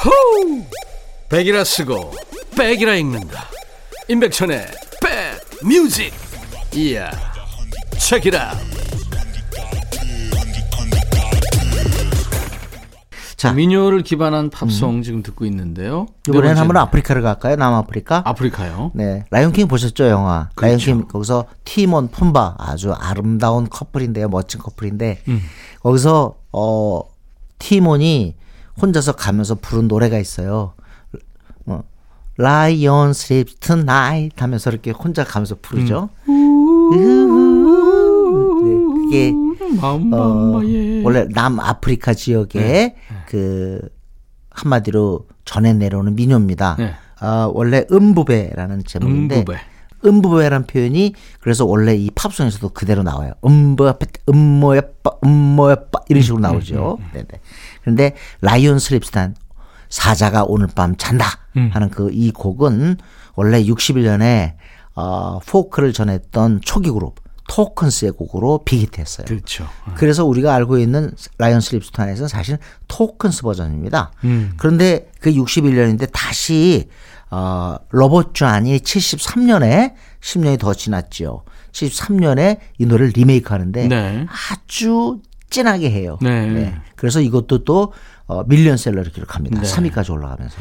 호우! 0.05 0.63
백이라 1.29 1.63
쓰고 1.63 2.11
백이라 2.57 2.95
읽는다. 2.95 3.45
임백천의 4.09 4.67
백 5.01 5.65
뮤직. 5.65 6.13
이야. 6.75 7.09
책이라. 7.97 8.51
자, 13.37 13.51
민요를 13.51 14.03
기반한 14.03 14.49
팝송 14.49 15.03
지금 15.03 15.21
듣고 15.21 15.45
있는데요. 15.45 16.07
네 16.07 16.29
이번에는 16.29 16.41
번째는 16.47 16.57
한번 16.57 16.77
아프리카를 16.77 17.21
갈까요? 17.21 17.55
남아프리카? 17.55 18.23
아프리카요. 18.25 18.91
네, 18.93 19.25
라이온킹 19.31 19.67
보셨죠 19.67 20.07
영화? 20.07 20.49
그렇죠. 20.55 20.77
라이온킹 20.77 21.07
거기서 21.09 21.45
티몬 21.65 22.09
푼바 22.09 22.55
아주 22.57 22.93
아름다운 22.93 23.69
커플인데요, 23.69 24.29
멋진 24.29 24.61
커플인데 24.61 25.21
음. 25.27 25.41
거기서 25.81 26.35
어 26.53 27.01
티몬이 27.59 28.35
혼자서 28.81 29.13
가면서 29.13 29.55
부른 29.55 29.87
노래가 29.87 30.17
있어요. 30.17 30.73
뭐 31.63 31.83
Lion 32.39 33.11
sleeps 33.11 33.55
tonight 33.55 34.35
하면서 34.37 34.69
이렇게 34.69 34.91
혼자 34.91 35.23
가면서 35.23 35.55
부르죠. 35.61 36.09
네, 36.27 36.97
그게 38.93 39.33
어. 39.81 40.61
원래 41.03 41.25
남아프리카 41.29 42.13
지역의 42.13 42.61
네. 42.63 42.95
그 43.27 43.81
한마디로 44.49 45.27
전해 45.45 45.73
내려오는 45.73 46.15
민요입니다. 46.15 46.75
네. 46.77 46.93
아, 47.19 47.49
원래 47.53 47.85
음부배라는 47.91 48.83
제목인데 48.85 49.35
음부배. 49.39 49.57
음부배란 50.05 50.65
표현이 50.67 51.13
그래서 51.39 51.65
원래 51.65 51.95
이 51.95 52.09
팝송에서도 52.11 52.69
그대로 52.69 53.03
나와요. 53.03 53.33
Mbube, 53.45 54.07
음모야빠, 54.27 55.11
음모야빠 55.23 55.99
이런 56.09 56.21
식으로 56.23 56.41
나오죠. 56.41 56.99
네네. 57.13 57.27
그런데 57.83 58.15
Lion 58.41 58.79
Sleeps 58.79 59.05
Tonight 59.05 59.35
사자가 59.89 60.45
오늘 60.47 60.67
밤 60.73 60.95
잔다 60.97 61.27
하는 61.71 61.89
그 61.89 62.09
이 62.11 62.31
곡은 62.31 62.97
원래 63.35 63.63
61년에 63.63 64.55
어, 64.95 65.39
포크를 65.45 65.93
전했던 65.93 66.61
초기 66.63 66.89
그룹 66.89 67.15
토큰스의 67.49 68.13
곡으로 68.13 68.63
빅히트했어요. 68.63 69.25
그렇죠. 69.25 69.67
그래서 69.95 70.23
우리가 70.25 70.53
알고 70.55 70.77
있는 70.77 71.11
Lion 71.37 71.59
Sleeps 71.61 71.80
Tonight에서는 71.80 72.27
사실 72.29 72.57
토큰스 72.87 73.41
버전입니다. 73.41 74.11
음. 74.23 74.53
그런데 74.57 75.11
그 75.19 75.31
61년인데 75.31 76.09
다시 76.13 76.87
어, 77.29 77.75
로버트 77.89 78.33
존이 78.33 78.79
73년에 78.79 79.93
10년이 80.21 80.59
더 80.59 80.73
지났죠. 80.73 81.43
73년에 81.71 82.59
이 82.77 82.85
노래를 82.85 83.13
리메이크하는데 83.15 83.87
네. 83.87 84.27
아주 84.51 85.19
진하게 85.53 85.91
해요. 85.91 86.17
네. 86.21 86.73
그래서 86.95 87.21
이것도 87.21 87.63
또 87.63 87.93
어, 88.25 88.43
밀리언셀러를 88.45 89.11
기록합니다. 89.11 89.61
네. 89.61 89.67
3위까지 89.69 90.09
올라가면서. 90.11 90.55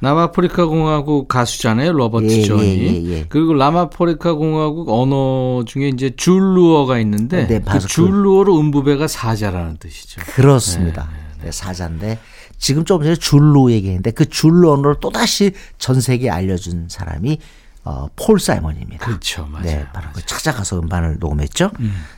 남아프리카 0.00 0.66
공화국 0.66 1.28
가수잖아요, 1.28 1.92
로버트 1.92 2.26
예, 2.30 2.42
존이. 2.42 2.62
예, 2.62 3.02
예, 3.04 3.04
예. 3.20 3.24
그리고 3.28 3.54
남아프리카 3.54 4.34
공화국 4.34 4.90
언어 4.90 5.64
중에 5.64 5.88
이제 5.88 6.10
줄루어가 6.14 6.98
있는데 6.98 7.46
네, 7.46 7.60
그 7.60 7.78
그- 7.78 7.86
줄루어로 7.86 8.58
Mbube가 8.60 9.08
사자라는 9.08 9.78
뜻이죠. 9.78 10.20
그렇습니다. 10.34 11.08
네, 11.42 11.50
사자인데 11.50 12.18
지금 12.58 12.84
조금 12.84 13.04
전에 13.04 13.16
줄루 13.16 13.70
얘기했는데 13.70 14.10
그 14.10 14.28
줄루 14.28 14.72
언어를 14.72 14.96
또 15.00 15.10
다시 15.10 15.52
전 15.78 16.00
세계에 16.00 16.28
알려준 16.30 16.88
사람이 16.90 17.38
어, 17.84 18.08
폴 18.16 18.40
사이먼입니다. 18.40 19.06
그렇죠, 19.06 19.46
맞아요. 19.50 19.64
네, 19.64 19.86
바로 19.92 20.08
그 20.14 20.24
찾아가서 20.26 20.80
음반을 20.80 21.18
녹음했죠. 21.20 21.70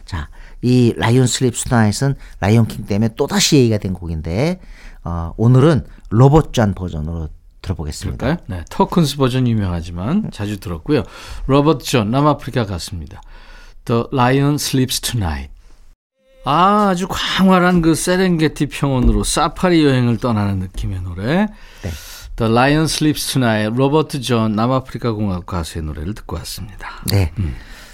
자, 0.05 0.29
이 0.63 0.95
Lion 0.97 1.27
Sleeps 1.27 1.69
Tonight은 1.71 2.15
Lion 2.41 2.67
King 2.67 2.87
때문에 2.87 3.15
또다시 3.15 3.57
얘기가 3.57 3.79
된 3.79 3.93
곡인데 3.93 4.61
어, 5.05 5.33
오늘은 5.37 5.87
로버트 6.11 6.53
존 6.53 6.75
버전으로 6.75 7.29
들어보겠습니다. 7.63 8.25
그럴까요? 8.25 8.47
네, 8.49 8.65
토큰스 8.71 9.17
버전 9.17 9.47
유명하지만 9.49 10.31
자주 10.33 10.61
들었고요. 10.61 11.03
로버트 11.47 11.85
존 11.85 12.11
남아프리카 12.11 12.65
갔습니다. 12.65 13.21
The 13.85 14.05
Lion 14.13 14.55
Sleeps 14.55 15.01
Tonight. 15.01 15.51
아, 16.45 16.89
아주 16.91 17.09
광활한 17.09 17.83
그 17.83 17.95
세렝게티 17.95 18.67
평원으로 18.67 19.25
사파리 19.25 19.85
여행을 19.85 20.19
떠나는 20.19 20.61
느낌의 20.61 21.03
노래. 21.03 21.47
네. 21.83 21.91
The 22.37 22.53
Lion 22.53 22.85
Sleeps 22.85 23.33
Tonight. 23.33 23.77
로버트 23.77 24.21
존 24.21 24.55
남아프리카 24.55 25.13
공화국 25.13 25.47
가수의 25.47 25.85
노래를 25.85 26.15
듣고 26.15 26.37
왔습니다. 26.37 27.03
네. 27.11 27.33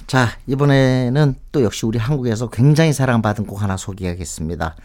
자, 0.06 0.28
이번에는 0.46 1.34
또 1.52 1.62
역시 1.62 1.86
우리 1.86 1.98
한국에서 1.98 2.48
굉장히 2.48 2.92
사랑받은 2.92 3.46
곡 3.46 3.62
하나 3.62 3.76
소개하겠습니다. 3.76 4.76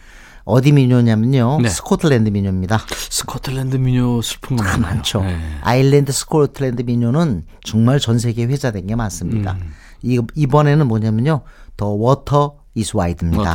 어디 0.44 0.72
민요냐면요. 0.72 1.60
네. 1.60 1.68
스코틀랜드 1.68 2.30
민요입니다. 2.30 2.80
스코틀랜드 3.10 3.76
민요 3.76 4.22
슬픈 4.22 4.56
거 4.56 4.62
많아요. 4.62 4.80
많죠. 4.80 5.20
네. 5.20 5.38
아일랜드 5.60 6.10
스코틀랜드 6.10 6.82
민요는 6.82 7.44
정말 7.64 8.00
전 8.00 8.18
세계에 8.18 8.46
회자된 8.46 8.86
게 8.86 8.96
많습니다. 8.96 9.52
음. 9.60 9.72
이, 10.02 10.20
이번에는 10.34 10.86
뭐냐면요. 10.86 11.42
The 11.76 11.88
Water 11.88 12.56
Is 12.74 12.96
Wide입니다. 12.96 13.54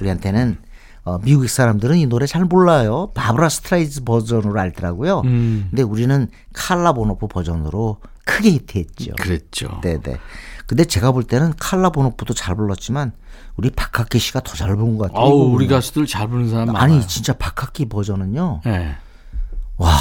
우리한테는 0.00 0.58
어, 1.04 1.18
미국 1.24 1.48
사람들은 1.48 1.96
이 1.96 2.06
노래 2.06 2.26
잘 2.26 2.44
몰라요. 2.44 3.10
바브라 3.14 3.48
스트라이샌드 3.48 4.04
버전으로 4.04 4.60
알더라고요. 4.60 5.22
음. 5.24 5.66
근데 5.70 5.82
우리는 5.82 6.28
칼라 6.52 6.92
보노프 6.92 7.28
버전으로 7.28 7.98
크게 8.28 8.50
히트했죠. 8.50 9.12
그랬죠. 9.18 9.80
네네. 9.82 10.18
근데 10.66 10.84
제가 10.84 11.12
볼 11.12 11.24
때는 11.24 11.54
칼라 11.58 11.88
보노프도 11.88 12.34
잘 12.34 12.54
불렀지만 12.54 13.12
우리 13.56 13.70
박학기 13.70 14.18
씨가 14.18 14.40
더 14.40 14.54
잘 14.54 14.76
부른 14.76 14.98
것 14.98 15.10
같아요. 15.10 15.24
아우, 15.26 15.54
우리. 15.54 15.66
가수들 15.66 16.06
잘 16.06 16.28
부르는 16.28 16.50
사람 16.50 16.66
많아요. 16.66 16.82
아니 16.82 17.06
진짜 17.08 17.32
박학기 17.32 17.86
버전은요. 17.88 18.60
네. 18.66 18.94
와 19.78 19.92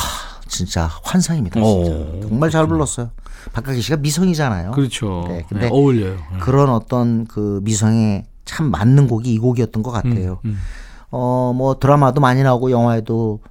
진짜 0.47 0.89
환상입니다. 1.03 1.61
진짜. 1.61 1.91
오, 1.91 2.19
정말 2.21 2.49
잘 2.49 2.67
불렀어요. 2.67 3.11
박학기 3.53 3.81
씨가 3.81 3.97
미성이잖아요. 3.97 4.71
그렇죠. 4.71 5.23
네, 5.29 5.37
네, 5.37 5.45
근데 5.47 5.69
어울려요. 5.69 6.15
네. 6.15 6.39
그런 6.41 6.69
어떤 6.69 7.25
그 7.27 7.61
미성에 7.63 8.25
참 8.43 8.69
맞는 8.71 9.07
곡이 9.07 9.31
이 9.33 9.37
곡이었던 9.39 9.83
것 9.83 9.91
같아요. 9.91 10.39
음. 10.45 10.59
어뭐 11.11 11.79
드라마도 11.79 12.19
많이 12.19 12.43
나오고 12.43 12.71
영화에도 12.71 13.39
어, 13.43 13.49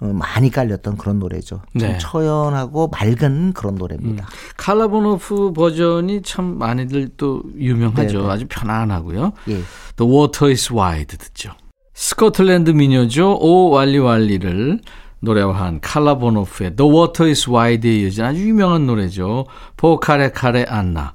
많이 0.00 0.50
깔렸던 0.50 0.96
그런 0.96 1.18
노래죠. 1.18 1.62
좀 1.72 1.82
네. 1.82 1.92
음. 1.92 1.98
처연하고 2.00 2.88
맑은 2.88 3.52
그런 3.52 3.74
노래입니다. 3.74 4.26
칼라보노프 4.56 5.52
버전이 5.52 6.22
참 6.22 6.58
많이들 6.58 7.10
또 7.16 7.42
유명하죠. 7.58 8.20
네네. 8.22 8.30
아주 8.32 8.46
편안하고요. 8.48 9.32
예. 9.48 9.62
The 9.96 10.12
Water 10.12 10.50
is 10.50 10.72
Wide 10.72 11.18
듣죠. 11.18 11.52
스코틀랜드 11.94 12.70
미녀죠. 12.70 13.36
오 13.40 13.70
왈리왈리를 13.70 14.80
노래화한 15.20 15.80
칼라보노프의 15.82 16.76
The 16.76 16.90
Water 16.90 17.28
is 17.28 17.50
Wide에 17.50 17.96
이어진 18.00 18.24
아주 18.24 18.40
유명한 18.40 18.86
노래죠. 18.86 19.44
포카레 19.76 20.30
카레 20.30 20.64
안나. 20.66 21.12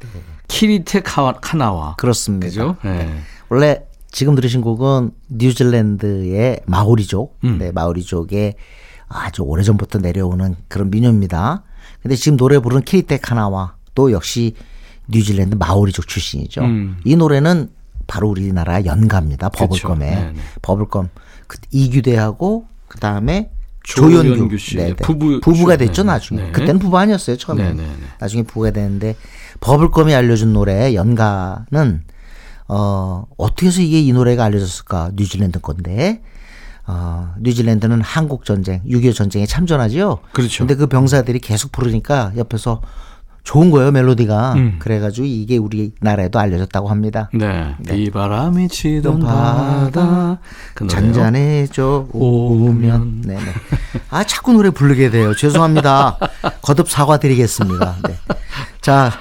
키리테 0.48 1.02
카와, 1.02 1.34
카나와. 1.42 1.96
그렇습니다. 1.96 2.46
그죠? 2.46 2.76
네. 2.84 3.10
원래 3.50 3.84
지금 4.16 4.34
들으신 4.34 4.62
곡은 4.62 5.12
뉴질랜드의 5.28 6.62
마오리족, 6.68 7.38
음. 7.44 7.58
네, 7.60 7.74
마오리족의 7.74 8.56
아주 9.10 9.42
오래전부터 9.42 10.00
내려오는 10.00 10.56
그런 10.70 10.90
민요입니다. 10.90 11.64
근데 12.02 12.16
지금 12.16 12.38
노래 12.38 12.60
부르는 12.60 12.84
키리테 12.84 13.18
카나와 13.18 13.76
또 13.94 14.14
역시 14.14 14.56
뉴질랜드 15.10 15.56
마오리족 15.56 16.08
출신이죠. 16.08 16.62
음. 16.62 16.98
이 17.04 17.18
노래는 17.18 17.72
바로 18.08 18.30
우리나라 18.30 18.86
연가입니다. 18.86 19.50
그쵸. 19.50 19.68
버블검에 19.68 20.10
네네. 20.10 20.34
버블검 20.62 21.10
그 21.48 21.58
이규대하고 21.72 22.68
그 22.88 23.00
다음에 23.00 23.52
조연규 23.84 24.58
씨. 24.58 24.78
네네. 24.78 24.94
부부 24.94 25.42
부부가 25.42 25.76
네, 25.76 25.88
됐죠 25.88 26.04
네. 26.04 26.08
나중에. 26.14 26.42
네. 26.42 26.52
그때는 26.54 26.80
부부 26.80 26.98
아니었어요 26.98 27.36
처음에. 27.36 27.76
나중에 28.22 28.44
부부가 28.44 28.72
됐는데 28.72 29.18
버블검이 29.60 30.16
알려준 30.16 30.54
노래 30.54 30.94
연가는 30.94 32.04
어 32.68 33.26
어떻게 33.38 33.68
해서 33.68 33.82
이게 33.82 34.02
이 34.02 34.12
노래가 34.12 34.44
알려졌을까 34.46 35.12
뉴질랜드 35.16 35.60
건데 35.60 36.22
어 36.88 37.34
뉴질랜드는 37.40 38.02
한국 38.02 38.46
전쟁 38.46 38.82
6.25 38.88 39.16
전쟁에 39.16 39.46
참전하지요. 39.46 40.20
그렇죠. 40.34 40.60
근데 40.66 40.76
그 40.76 40.88
병사들이 40.88 41.40
계속 41.40 41.72
부르니까 41.72 42.32
옆에서 42.38 42.82
좋은 43.46 43.70
거예요 43.70 43.92
멜로디가. 43.92 44.54
음. 44.54 44.76
그래가지고 44.80 45.28
이게 45.28 45.58
우리나라에도 45.58 46.40
알려졌다고 46.40 46.90
합니다. 46.90 47.30
네. 47.32 47.76
비바람이 47.88 48.68
치던 48.68 49.20
바다. 49.20 50.40
그. 50.74 50.88
잔잔해져 50.88 52.08
오면. 52.12 52.70
오면 52.70 53.22
네네. 53.22 53.44
아 54.10 54.24
자꾸 54.24 54.52
노래 54.54 54.72
부르게 54.72 55.12
돼요. 55.12 55.36
죄송합니다. 55.36 56.18
거듭 56.64 56.90
사과드리겠습니다. 56.90 57.98
네. 58.08 58.18
자, 58.82 59.12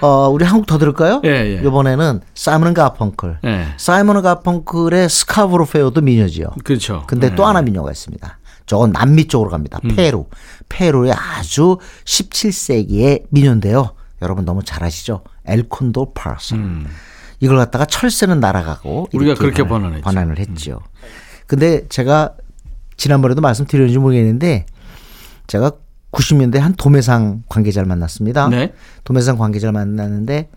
어, 0.00 0.28
우리 0.28 0.44
한 0.44 0.55
곡 0.55 0.66
더 0.66 0.78
들을까요? 0.78 1.22
예, 1.24 1.28
예. 1.58 1.66
이번에는 1.66 2.20
사이먼 2.34 2.74
가펑클. 2.74 3.38
네. 3.42 3.66
사이먼 3.78 4.20
가펑클의 4.22 5.08
Scarborough 5.08 5.64
Fair도 5.66 6.00
민요지요. 6.02 6.48
그렇죠. 6.64 7.04
근데 7.06 7.28
네. 7.28 7.34
음. 7.34 7.36
또 7.36 7.46
하나 7.46 7.62
민요가 7.62 7.90
있습니다. 7.90 8.38
저건 8.66 8.92
남미 8.92 9.26
쪽으로 9.28 9.50
갑니다. 9.50 9.78
페루. 9.94 10.26
페루의 10.68 11.12
아주 11.12 11.78
17세기의 12.04 13.24
민요인데요. 13.30 13.90
여러분 14.22 14.44
너무 14.44 14.62
잘 14.64 14.82
아시죠? 14.84 15.22
El 15.46 15.62
Condor 15.62 16.12
Pasa. 16.14 16.56
이걸 17.40 17.58
갖다가 17.58 17.84
철새는 17.84 18.40
날아가고 18.40 19.08
음. 19.12 19.16
우리가 19.18 19.34
그렇게 19.34 19.62
번안- 19.62 19.68
번안했죠. 19.68 19.98
음. 19.98 20.02
번안을 20.02 20.38
했죠. 20.38 20.80
근데 21.46 21.86
제가 21.88 22.34
지난번에도 22.96 23.40
말씀드렸는지 23.40 23.98
모르겠는데 23.98 24.66
제가 25.46 25.72
90년대 26.12 26.58
한 26.58 26.74
도매상 26.74 27.42
관계자를 27.48 27.86
만났습니다. 27.86 28.48
네. 28.48 28.72
도매상 29.04 29.38
관계자를 29.38 29.72
만났는데 29.72 30.50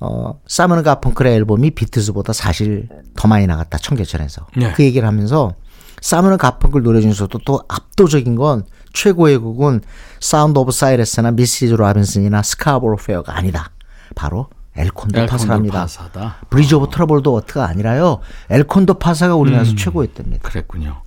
어 0.00 0.40
사이먼 0.46 0.71
앤 0.71 0.82
가펑클의 0.82 1.34
앨범이 1.34 1.72
비틀스보다 1.72 2.32
사실 2.32 2.88
더 3.16 3.28
많이 3.28 3.46
나갔다 3.46 3.78
청계천에서 3.78 4.46
네. 4.56 4.72
그 4.72 4.82
얘기를 4.82 5.06
하면서 5.06 5.54
사이먼 6.00 6.27
앤 6.27 6.38
가펑클 6.38 6.82
노래 6.82 7.00
중에서도 7.00 7.38
또 7.44 7.62
압도적인 7.68 8.34
건 8.34 8.64
최고의 8.92 9.38
곡은 9.38 9.82
Sound 10.20 10.58
of 10.58 10.72
Silence나 10.72 11.32
Mrs. 11.32 11.74
Robinson이나 11.74 12.42
Scarborough 12.42 12.96
Fair가 12.96 13.36
아니다. 13.36 13.70
바로 14.14 14.48
El 14.76 14.87
Condor 14.87 15.20
El 15.20 15.22
Condor 15.22 15.30
Pasa랍니다. 15.30 15.80
Pasa다. 15.80 16.36
Bridge 16.48 16.74
over 16.74 16.88
Troubled 16.90 17.34
Water가 17.34 17.66
아니라요. 17.66 18.20
El 18.48 18.60
Condor 18.60 18.94
Pasa가 18.94 19.34
우리나라에서 19.36 19.74
최고였답니다. 19.74 20.48
그랬군요. 20.48 21.02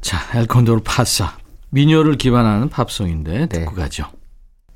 자, 0.00 0.18
El 0.34 0.46
Condor 0.46 0.80
Pasa. 0.84 1.36
민요를 1.70 2.16
기반하는 2.16 2.68
팝송인데 2.68 3.32
네. 3.32 3.46
듣고 3.46 3.74
가죠. 3.74 4.04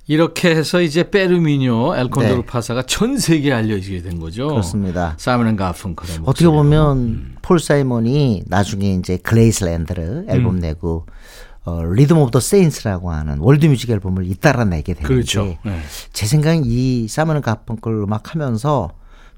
이렇게 0.07 0.51
해서 0.55 0.83
이제 0.83 1.11
페루 1.11 1.41
민요 1.41 1.97
El 1.97 2.08
Condor 2.08 2.41
네. 2.41 2.45
Pasa가 2.45 2.83
전 2.83 3.19
세계에 3.19 3.53
알려지게 3.53 4.03
된 4.03 4.21
거죠. 4.21 4.49
그렇습니다. 4.49 5.15
사이먼 5.19 5.57
가펑클의 5.57 6.19
어떻게. 6.25 6.47
보면 6.47 7.37
폴 7.41 7.59
사이먼이 7.59 8.45
나중에 8.47 8.95
이제 8.95 9.17
Graceland를 9.17 10.27
앨범 10.29 10.59
내고 10.59 11.07
어, 11.65 11.83
Rhythm 11.83 12.19
of 12.19 12.31
the 12.31 12.41
Saints라고 12.41 13.11
하는 13.11 13.39
월드뮤직 13.39 13.89
앨범을 13.89 14.27
잇따라 14.27 14.65
내게 14.65 14.93
되는데 14.93 15.15
그렇죠. 15.15 15.57
네. 15.65 15.81
제 16.13 16.27
생각엔 16.27 16.65
이 16.67 17.09
사이먼 17.09 17.41
가펑클 17.41 17.91
음악 18.03 18.35
하면서 18.35 18.91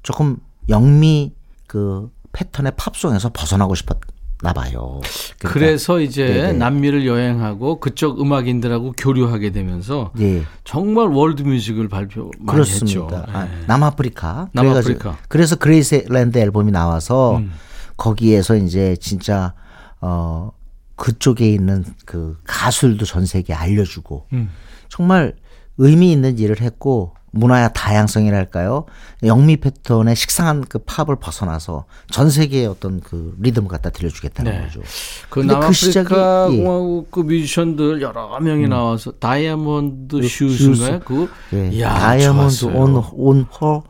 조금 0.03 0.37
영미 0.67 1.33
그 1.67 2.09
패턴의 2.33 2.73
팝송에서 2.75 3.29
벗어나고 3.33 3.73
싶었 3.75 3.97
나 4.41 4.53
봐요. 4.53 5.01
그러니까, 5.39 5.49
그래서 5.49 5.99
이제 5.99 6.25
네네. 6.27 6.53
남미를 6.53 7.07
여행하고 7.07 7.79
그쪽 7.79 8.21
음악인들하고 8.21 8.93
교류하게 8.97 9.51
되면서 9.51 10.11
예. 10.19 10.43
정말 10.63 11.07
월드 11.07 11.41
뮤직을 11.41 11.87
발표 11.89 12.29
많이 12.39 12.55
그렇습니다. 12.57 13.17
했죠. 13.17 13.25
아, 13.33 13.45
네. 13.45 13.51
남아프리카. 13.65 14.49
남아프리카. 14.53 15.17
그래서 15.27 15.55
Graceland 15.55 16.37
앨범이 16.37 16.71
나와서 16.71 17.37
음. 17.37 17.51
거기에서 17.97 18.55
이제 18.55 18.95
진짜 18.99 19.53
어 20.01 20.51
그쪽에 20.97 21.49
있는 21.49 21.85
그 22.05 22.37
가수들도 22.43 23.05
전 23.05 23.25
세계에 23.25 23.55
알려주고 23.55 24.25
음. 24.33 24.49
정말 24.89 25.35
의미 25.77 26.11
있는 26.11 26.37
일을 26.37 26.59
했고 26.59 27.13
문화의 27.31 27.69
다양성이랄까요? 27.75 28.85
영미 29.23 29.57
패턴의 29.57 30.15
식상한 30.15 30.61
그 30.61 30.79
팝을 30.79 31.17
벗어나서 31.19 31.85
전 32.09 32.29
세계의 32.31 32.65
어떤 32.65 32.99
그 32.99 33.35
리듬을 33.39 33.67
갖다 33.69 33.91
들려주겠다는 33.91 34.51
네. 34.51 34.61
거죠. 34.63 34.81
그그 35.29 35.45
남아프리카. 35.45 36.47
음. 36.47 36.63
공화국 36.63 37.11
그 37.11 37.19
뮤지션들 37.19 38.01
여러 38.01 38.39
명이 38.39 38.67
나와서 38.67 39.11
Diamond 39.11 40.27
Shoes인가요? 40.27 40.99
그 41.01 41.29
예. 41.53 41.69
이야, 41.69 41.93
Diamond. 41.93 42.65
on 42.65 42.99
on 42.99 43.32
her 43.32 43.83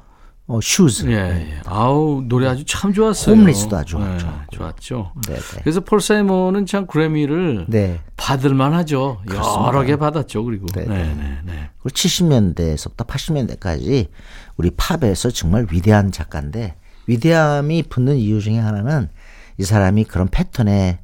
어, 0.49 0.59
Shoes. 0.61 1.07
예, 1.07 1.13
예. 1.15 1.61
아우 1.65 2.23
노래 2.25 2.47
아주 2.47 2.63
참 2.65 2.93
좋았어요. 2.93 3.35
Homeless도 3.35 3.75
아주 3.75 3.97
네, 3.99 4.17
좋았고. 4.17 4.55
좋았죠. 4.55 5.11
네, 5.27 5.35
네. 5.35 5.59
그래서 5.61 5.81
폴 5.81 5.99
사이먼은 5.99 6.65
참 6.65 6.87
그래미를 6.87 7.65
네. 7.67 7.99
받을 8.15 8.53
만 8.55 8.73
하죠. 8.73 9.21
여러 9.29 9.83
개 9.83 9.97
받았죠. 9.97 10.45
그리고 10.45 10.65
네, 10.73 10.85
네, 10.85 11.03
네. 11.03 11.13
네, 11.15 11.37
네. 11.43 11.69
그리고 11.81 11.93
70년대에서부터 11.93 13.05
80년대까지 13.05 14.07
우리 14.55 14.71
팝에서 14.71 15.31
정말 15.31 15.67
위대한 15.69 16.11
작가인데 16.13 16.75
위대함이 17.07 17.83
붙는 17.83 18.15
이유 18.15 18.39
중에 18.39 18.57
하나는 18.57 19.09
이 19.57 19.63
사람이 19.63 20.05
그런 20.05 20.29
패턴에 20.29 20.99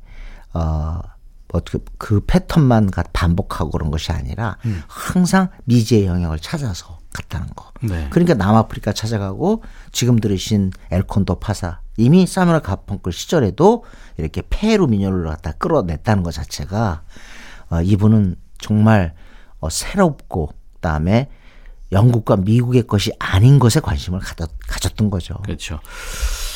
어 0.53 0.99
어떻게 1.51 1.79
그 1.97 2.21
패턴만 2.25 2.91
가- 2.91 3.03
반복하고 3.13 3.71
그런 3.71 3.91
것이 3.91 4.11
아니라 4.11 4.57
항상 4.87 5.49
미지의 5.65 6.05
영역을 6.05 6.39
찾아서 6.39 6.99
갔다는 7.13 7.47
거. 7.55 7.71
네. 7.81 8.07
그러니까 8.09 8.33
남아프리카 8.33 8.93
찾아가고 8.93 9.63
지금 9.91 10.19
들으신 10.19 10.71
엘콘도 10.91 11.39
파사 11.39 11.79
이미 11.97 12.25
사무엘 12.25 12.61
가펑클 12.61 13.11
시절에도 13.11 13.85
이렇게 14.17 14.41
페루 14.49 14.87
민요를 14.87 15.25
갖다 15.25 15.51
끌어냈다는 15.53 16.23
것 16.23 16.31
자체가 16.31 17.03
어, 17.69 17.81
이분은 17.81 18.35
정말 18.57 19.13
어, 19.59 19.69
새롭고 19.69 20.53
그다음에 20.75 21.29
영국과 21.91 22.35
미국의 22.37 22.87
것이 22.87 23.11
아닌 23.19 23.59
것에 23.59 23.79
관심을 23.79 24.19
가졌, 24.19 24.49
가졌던 24.67 25.09
거죠. 25.09 25.35
그렇죠. 25.43 25.79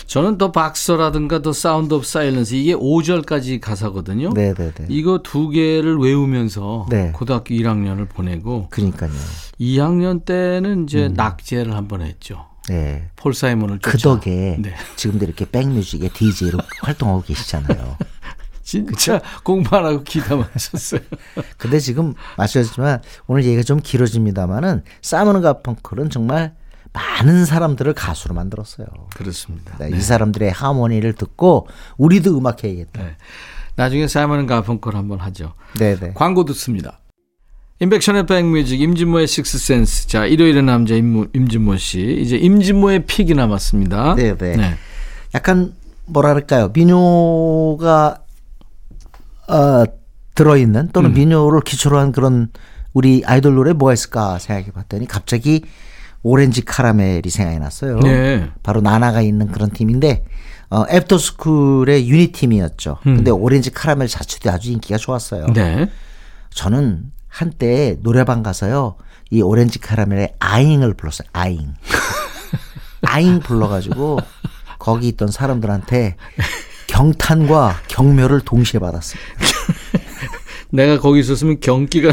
저는 0.08 0.38
The 0.38 0.52
Boxer라든가 0.52 1.42
The 1.42 1.52
Sound 1.52 1.94
of 1.94 2.06
Silence 2.06 2.56
이게 2.56 2.74
5절까지 2.74 3.60
가사거든요. 3.60 4.32
네, 4.34 4.54
네, 4.54 4.72
네. 4.72 4.86
이거 4.90 5.20
두 5.22 5.50
개를 5.50 5.98
외우면서 5.98 6.88
네. 6.90 7.12
고등학교 7.12 7.54
1학년을 7.54 8.10
보내고 8.10 8.68
그러니까요. 8.70 9.12
2학년 9.60 10.24
때는 10.24 10.86
이제 10.86 11.10
낙제를 11.10 11.76
한번 11.76 12.02
했죠. 12.02 12.46
네. 12.70 13.10
폴 13.18 13.34
사이먼을 13.34 13.80
그 13.82 13.98
쫓아. 13.98 14.16
덕에 14.16 14.58
네. 14.60 14.74
지금도 14.96 15.26
이렇게 15.26 15.46
백뮤직의 15.50 16.10
DJ로 16.10 16.60
활동하고 16.82 17.22
계시잖아요. 17.24 17.98
진짜 18.64 19.22
공부 19.44 19.76
안 19.78 19.86
하고 19.86 20.04
기타만 20.04 20.48
하셨어요. 20.52 21.00
근데 21.58 21.80
지금 21.80 22.14
말씀하셨지만 22.38 23.02
오늘 23.28 23.46
얘기가 23.46 23.64
좀 23.64 23.80
길어집니다만은 23.82 24.84
사무는 25.02 25.42
가펑클은 25.42 26.10
정말 26.10 26.54
많은 26.94 27.46
사람들을 27.46 27.94
가수로 27.94 28.34
만들었어요. 28.36 28.88
그렇습니다. 29.16 29.78
네, 29.78 29.90
이 29.96 30.02
사람들의 30.02 30.52
하모니를 30.52 31.14
듣고 31.14 31.68
우리도 31.98 32.38
음악 32.38 32.64
해야겠다. 32.64 33.04
네. 33.04 33.16
나중에 33.76 34.08
사이먼 34.08 34.48
가펑콜 34.48 34.96
한번 34.96 35.20
하죠. 35.20 35.54
네, 35.78 35.96
네. 35.96 36.12
광고 36.14 36.46
듣습니다. 36.46 37.00
인백션의 37.80 38.26
백뮤직 38.26 38.82
임진모의 38.82 39.28
식스센스. 39.28 40.08
자, 40.08 40.26
일요일의 40.26 40.64
남자 40.64 40.96
임모, 40.96 41.28
임진모 41.34 41.78
씨. 41.78 42.18
이제 42.20 42.36
임진모의 42.38 43.06
픽이 43.06 43.36
남았습니다. 43.36 44.16
네, 44.16 44.36
네. 44.36 44.76
약간 45.36 45.76
뭐랄까요 46.06 46.72
민요가 46.74 48.22
어, 49.48 49.84
들어있는 50.34 50.90
또는 50.94 51.14
민요를 51.14 51.62
기초로 51.62 52.00
한 52.00 52.12
그런 52.12 52.50
우리 52.94 53.24
아이돌 53.26 53.56
노래 53.56 53.74
뭐가 53.74 53.94
있을까 53.94 54.40
생각해 54.40 54.72
봤더니 54.72 55.08
갑자기 55.08 55.64
오렌지 56.28 56.62
카라멜이 56.62 57.30
생각이 57.30 57.60
났어요. 57.60 58.00
네. 58.00 58.50
바로 58.62 58.82
나나가 58.82 59.22
있는 59.22 59.48
그런 59.48 59.70
팀인데 59.72 60.26
어, 60.70 60.84
애프터스쿨의 60.90 62.10
유닛 62.10 62.34
팀이었죠. 62.34 62.98
근데 63.04 63.32
오렌지 63.32 63.72
카라멜 63.72 64.08
자체도 64.08 64.52
아주 64.52 64.72
인기가 64.72 64.98
좋았어요. 64.98 65.48
네. 65.54 65.90
저는 66.50 67.12
한때 67.30 67.98
노래방 68.02 68.44
가서요. 68.44 68.96
이 69.30 69.42
오렌지 69.42 69.80
카라멜의 69.80 70.34
아잉을 70.40 70.96
불렀어요. 70.96 71.28
아잉. 71.32 71.74
아잉 73.08 73.40
불러가지고 73.40 74.20
거기 74.80 75.08
있던 75.10 75.30
사람들한테 75.32 76.18
경탄과 76.88 77.82
경멸을 77.88 78.42
동시에 78.42 78.80
받았어요. 78.82 79.22
내가 80.72 81.00
거기 81.00 81.22
있었으면 81.22 81.62
경기가 81.62 82.12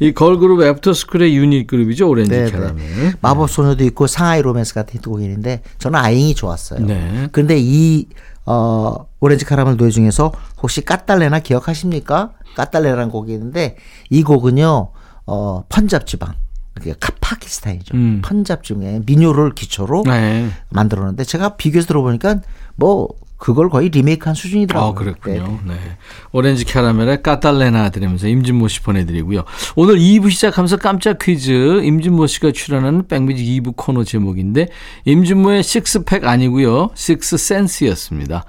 이 0.00 0.12
걸그룹 0.12 0.62
애프터스쿨의 0.62 1.36
유닛 1.36 1.66
그룹이죠 1.66 2.08
오렌지 2.08 2.30
네, 2.30 2.50
캐러멜. 2.50 2.74
네. 2.76 3.12
마법 3.20 3.50
소녀도 3.50 3.84
있고 3.84 4.06
상하이 4.06 4.42
로맨스 4.42 4.74
같은 4.74 4.98
히트곡인데 4.98 5.62
저는 5.78 5.98
아잉이 5.98 6.34
좋았어요. 6.34 6.80
네. 6.80 7.28
근데 7.32 7.56
이 7.58 8.06
어, 8.46 9.06
오렌지 9.20 9.44
카라멜 9.44 9.76
노래 9.76 9.90
중에서 9.90 10.32
혹시 10.62 10.82
까딸레나 10.82 11.40
기억하십니까? 11.40 12.32
까딸레나라는 12.56 13.10
곡이 13.10 13.32
있는데 13.32 13.76
이 14.10 14.22
곡은요. 14.22 14.90
어, 15.26 15.64
펀잡 15.68 16.06
지방. 16.06 16.34
그러니까 16.74 17.12
파키스탄이죠. 17.20 17.96
음. 17.96 18.20
펀잡 18.22 18.62
중에 18.62 19.00
민요를 19.06 19.54
기초로 19.54 20.02
네. 20.06 20.50
만들었는데 20.70 21.24
제가 21.24 21.56
비교해서 21.56 21.86
들어보니까 21.88 22.40
뭐 22.76 23.08
그걸 23.44 23.68
거의 23.68 23.90
리메이크한 23.90 24.34
수준이더라고요. 24.34 24.90
아, 24.90 24.94
그랬군요. 24.94 25.60
네. 25.66 25.74
오렌지 26.32 26.64
캐러멜의 26.64 27.22
까탈레나 27.22 27.90
들으면서 27.90 28.26
임진모 28.26 28.68
씨 28.68 28.80
보내드리고요. 28.80 29.44
오늘 29.76 29.96
2부 29.96 30.30
시작하면서 30.30 30.78
깜짝 30.78 31.18
퀴즈 31.18 31.82
임진모 31.84 32.26
씨가 32.26 32.52
출연하는 32.52 33.06
백뮤직 33.06 33.44
2부 33.44 33.76
코너 33.76 34.02
제목인데 34.02 34.68
임진모의 35.04 35.62
식스팩 35.62 36.24
아니고요. 36.24 36.88
식스센스였습니다. 36.94 38.46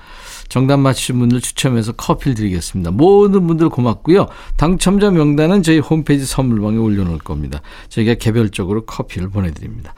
정답 0.47 0.77
맞히신 0.77 1.19
분들 1.19 1.41
추첨해서 1.41 1.91
커피를 1.91 2.35
드리겠습니다. 2.35 2.91
모든 2.91 3.47
분들 3.47 3.67
고맙고요. 3.67 4.27
당첨자 4.55 5.11
명단은 5.11 5.61
저희 5.61 5.79
홈페이지 5.79 6.25
선물방에 6.25 6.77
올려놓을 6.77 7.17
겁니다. 7.17 7.61
저희가 7.89 8.13
개별적으로 8.13 8.85
커피를 8.85 9.29
보내드립니다. 9.29 9.93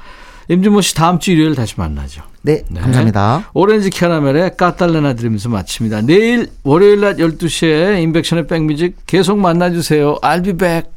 임진모 0.50 0.82
씨 0.82 0.96
다음 0.96 1.20
주 1.20 1.32
일요일 1.32 1.56
다시 1.56 1.76
만나죠. 1.78 2.24
네, 2.42 2.64
네. 2.70 2.80
감사합니다. 2.80 3.50
오렌지 3.54 3.90
캐러멜의 3.90 4.56
까딸레나 4.56 5.14
들으면서 5.14 5.50
마칩니다. 5.50 6.02
내일 6.02 6.50
월요일 6.64 7.02
낮 7.02 7.18
12시에 7.18 8.02
인백션의 8.02 8.48
백뮤직 8.48 8.96
계속 9.06 9.40
만나주세요. 9.40 10.16
I'll 10.22 10.44
be 10.44 10.54
back. 10.54 10.90